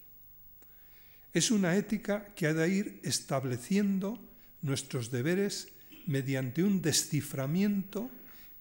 [1.32, 4.18] Es una ética que ha de ir estableciendo
[4.62, 5.68] nuestros deberes
[6.06, 8.10] mediante un desciframiento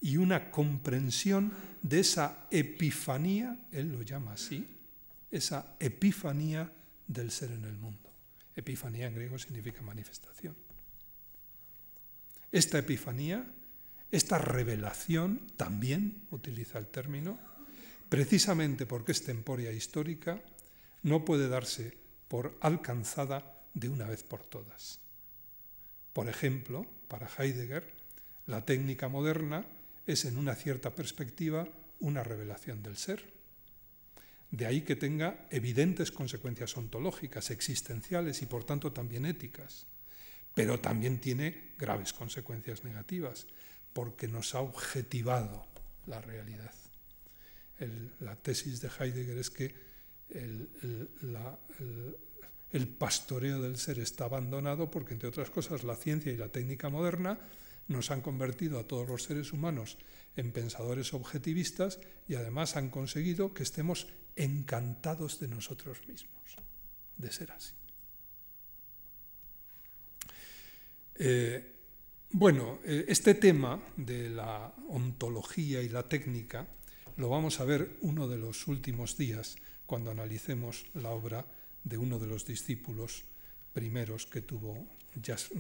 [0.02, 4.66] y una comprensión de esa epifanía, él lo llama así,
[5.32, 6.72] esa epifanía
[7.08, 8.07] del ser en el mundo.
[8.58, 10.55] Epifanía en griego significa manifestación.
[12.51, 13.45] Esta epifanía,
[14.12, 17.38] esta revelación, también utiliza el término,
[18.10, 20.41] precisamente porque es temporia histórica,
[21.03, 21.95] no puede darse
[22.28, 24.99] por alcanzada de una vez por todas.
[26.14, 27.93] Por ejemplo, para Heidegger,
[28.47, 29.68] la técnica moderna
[30.08, 31.68] es en una cierta perspectiva
[31.99, 33.37] una revelación del ser.
[34.52, 39.88] De ahí que tenga evidentes consecuencias ontológicas, existenciales y por tanto también éticas.
[40.54, 43.48] Pero también tiene graves consecuencias negativas,
[43.93, 45.68] porque nos ha objetivado
[46.06, 46.74] la realidad.
[48.20, 49.76] la tesis de Heidegger es que
[50.30, 50.68] el,
[52.98, 57.39] pastoreo del ser está abandonado porque, entre otras cosas, la ciencia y la técnica moderna
[57.88, 59.98] nos han convertido a todos los seres humanos
[60.36, 64.08] en pensadores objetivistas y además han conseguido que estemos
[64.38, 66.56] encantados de nosotros mismos,
[67.18, 67.74] de ser así.
[71.16, 71.74] Eh,
[72.32, 76.68] bueno, eh, este tema de la ontología y la técnica
[77.16, 79.56] lo vamos a ver uno de los últimos días
[79.88, 81.46] cuando analicemos la obra
[81.84, 83.24] de uno de los discípulos
[83.74, 84.86] primeros que tuvo,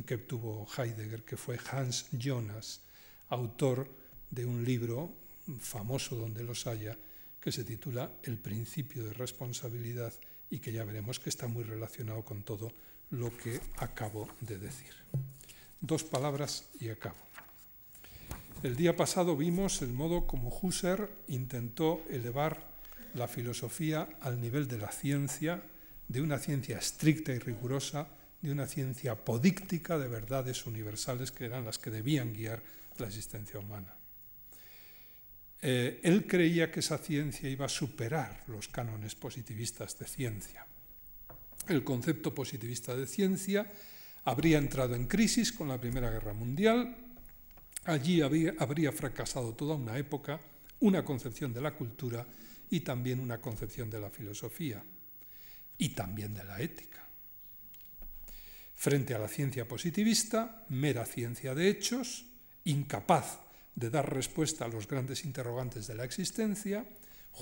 [0.05, 2.81] que tuvo Heidegger, que fue Hans Jonas,
[3.29, 3.89] autor
[4.29, 5.15] de un libro
[5.59, 6.97] famoso donde los haya,
[7.47, 10.13] que se titula El principio de responsabilidad
[10.49, 12.73] y que ya veremos que está muy relacionado con todo
[13.11, 14.91] lo que acabo de decir.
[15.79, 17.15] Dos palabras y acabo.
[18.63, 22.67] El día pasado vimos el modo como Husserl intentó elevar
[23.13, 25.63] la filosofía al nivel de la ciencia
[26.09, 28.09] de una ciencia estricta y rigurosa,
[28.41, 32.61] de una ciencia apodíctica de verdades universales que eran las que debían guiar
[32.97, 33.96] la existencia humana.
[35.61, 40.65] Eh, él creía que esa ciencia iba a superar los cánones positivistas de ciencia.
[41.67, 43.71] El concepto positivista de ciencia
[44.25, 46.95] habría entrado en crisis con la Primera Guerra Mundial.
[47.85, 50.39] Allí habría fracasado toda una época,
[50.81, 52.25] una concepción de la cultura
[52.69, 54.83] y también una concepción de la filosofía
[55.77, 57.07] y también de la ética.
[58.75, 62.25] Frente a la ciencia positivista, mera ciencia de hechos,
[62.65, 63.39] incapaz
[63.77, 66.85] de dar respuesta a los grandes interrogantes de la existencia,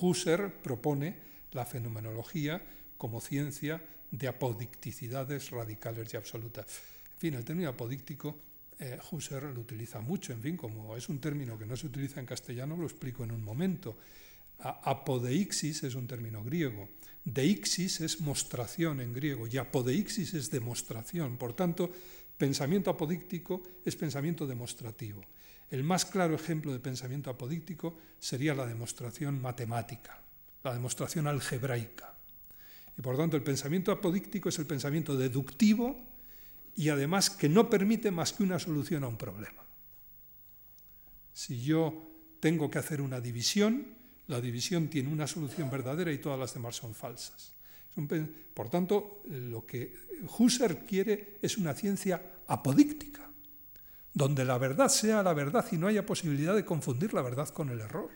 [0.02, 1.16] Husserl propone
[1.54, 2.62] la fenomenología
[2.98, 3.82] como ciencia
[4.12, 6.68] de apodicticidades radicales y absolutas.
[7.16, 8.36] En fin, el término apodíctico
[8.78, 12.20] eh, Husserl lo utiliza mucho, en fin, como es un término que no se utiliza
[12.20, 13.98] en castellano, lo explico en un momento.
[14.60, 16.90] Apodeixis es un término griego
[17.26, 21.38] Deixis es mostración en griego y apodeixis es demostración.
[21.38, 21.90] Por tanto,
[22.38, 25.26] pensamiento apodíctico es pensamiento demostrativo.
[25.72, 30.20] El más claro ejemplo de pensamiento apodíctico sería la demostración matemática,
[30.64, 32.14] la demostración algebraica.
[32.98, 36.00] Y por tanto, el pensamiento apodíctico es el pensamiento deductivo
[36.76, 39.64] y además que no permite más que una solución a un problema.
[41.34, 43.96] Si yo tengo que hacer una división,
[44.28, 47.54] la división tiene una solución verdadera y todas las demás son falsas.
[48.54, 49.96] Por tanto, lo que
[50.38, 53.25] Husserl quiere es una ciencia apodíctica,
[54.16, 57.70] donde la verdad sea la verdad y no haya posibilidad de confundir la verdad con
[57.70, 58.10] el error.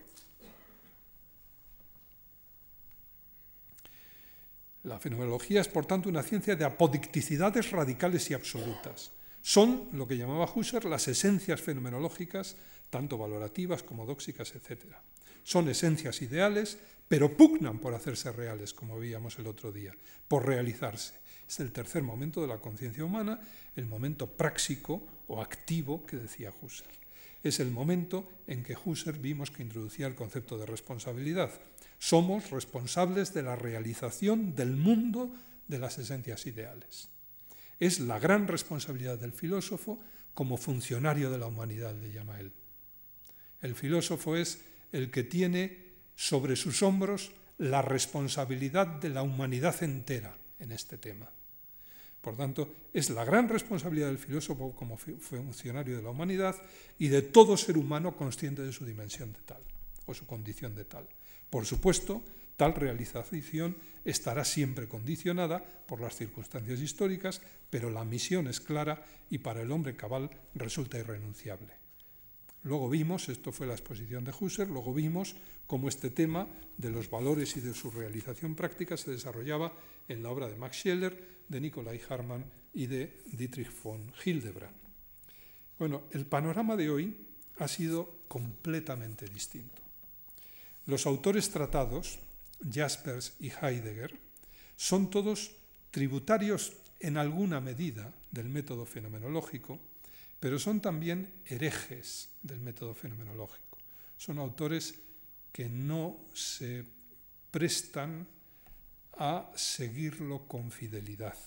[4.83, 9.11] La fenomenología es, por tanto, una ciencia de apodicticidades radicales y absolutas.
[9.41, 12.55] Son lo que llamaba Husserl las esencias fenomenológicas,
[12.89, 14.85] tanto valorativas como dóxicas, etc.
[15.43, 16.77] Son esencias ideales,
[17.09, 19.93] pero pugnan por hacerse reales, como veíamos el otro día,
[20.29, 21.15] por realizarse.
[21.49, 23.39] Es el tercer momento de la conciencia humana,
[23.75, 26.91] el momento práctico o activo que decía Husserl.
[27.41, 31.49] Es el momento en que Husserl vimos que introducía el concepto de responsabilidad.
[31.97, 35.33] Somos responsables de la realización del mundo
[35.67, 37.09] de las esencias ideales.
[37.79, 39.99] Es la gran responsabilidad del filósofo
[40.35, 42.51] como funcionario de la humanidad, le llama él.
[43.61, 45.79] El filósofo es el que tiene
[46.15, 51.31] sobre sus hombros la responsabilidad de la humanidad entera en este tema.
[52.21, 56.55] Por tanto, es la gran responsabilidad del filósofo como funcionario de la humanidad
[56.97, 59.61] y de todo ser humano consciente de su dimensión de tal
[60.05, 61.07] o su condición de tal.
[61.49, 62.23] Por supuesto,
[62.59, 67.39] Tal realización estará siempre condicionada por las circunstancias históricas,
[67.69, 71.71] pero la misión es clara y para el hombre cabal resulta irrenunciable.
[72.63, 77.09] Luego vimos, esto fue la exposición de Husserl, luego vimos cómo este tema de los
[77.09, 79.71] valores y de su realización práctica se desarrollaba
[80.09, 84.77] en la obra de Max Scheler, de Nikolai Hartmann y de Dietrich von Hildebrand.
[85.77, 87.17] Bueno, el panorama de hoy
[87.57, 89.81] ha sido completamente distinto.
[90.85, 92.19] Los autores tratados,
[92.71, 94.17] Jaspers y Heidegger,
[94.75, 95.51] son todos
[95.91, 99.79] tributarios en alguna medida del método fenomenológico,
[100.39, 103.77] pero son también herejes del método fenomenológico.
[104.17, 104.95] Son autores
[105.51, 106.85] que no se
[107.51, 108.27] prestan
[109.19, 111.37] a seguirlo con fidelidad.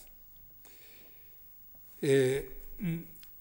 [2.01, 2.63] Eh,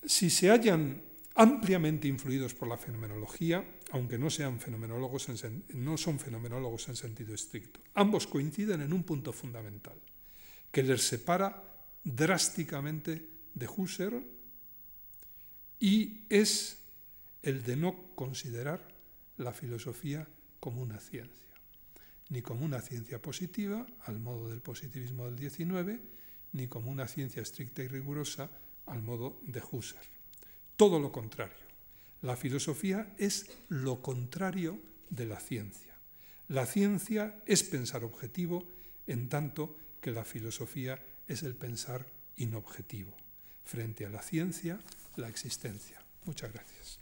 [0.06, 1.02] si se hallan
[1.36, 5.28] ampliamente influidos por la fenomenología, aunque no, sean fenomenólogos
[5.74, 7.80] no son fenomenólogos en sentido estricto.
[7.96, 10.00] Ambos coinciden en un punto fundamental,
[10.72, 11.64] que les separa
[12.04, 14.24] drásticamente de Husserl
[15.80, 16.80] y es
[17.44, 18.88] el de no considerar
[19.38, 20.28] la filosofía
[20.60, 21.51] como una ciencia,
[22.32, 26.00] ni como una ciencia positiva, al modo del positivismo del XIX,
[26.54, 28.50] ni como una ciencia estricta y rigurosa,
[28.86, 30.08] al modo de Husserl.
[30.78, 31.54] Todo lo contrario.
[32.22, 34.80] La filosofía es lo contrario
[35.10, 35.94] de la ciencia.
[36.48, 38.66] La ciencia es pensar objetivo,
[39.08, 42.08] en tanto que la filosofía es el pensar
[42.38, 43.14] inobjetivo.
[43.66, 44.80] Frente a la ciencia,
[45.18, 46.02] la existencia.
[46.24, 47.01] Muchas gracias.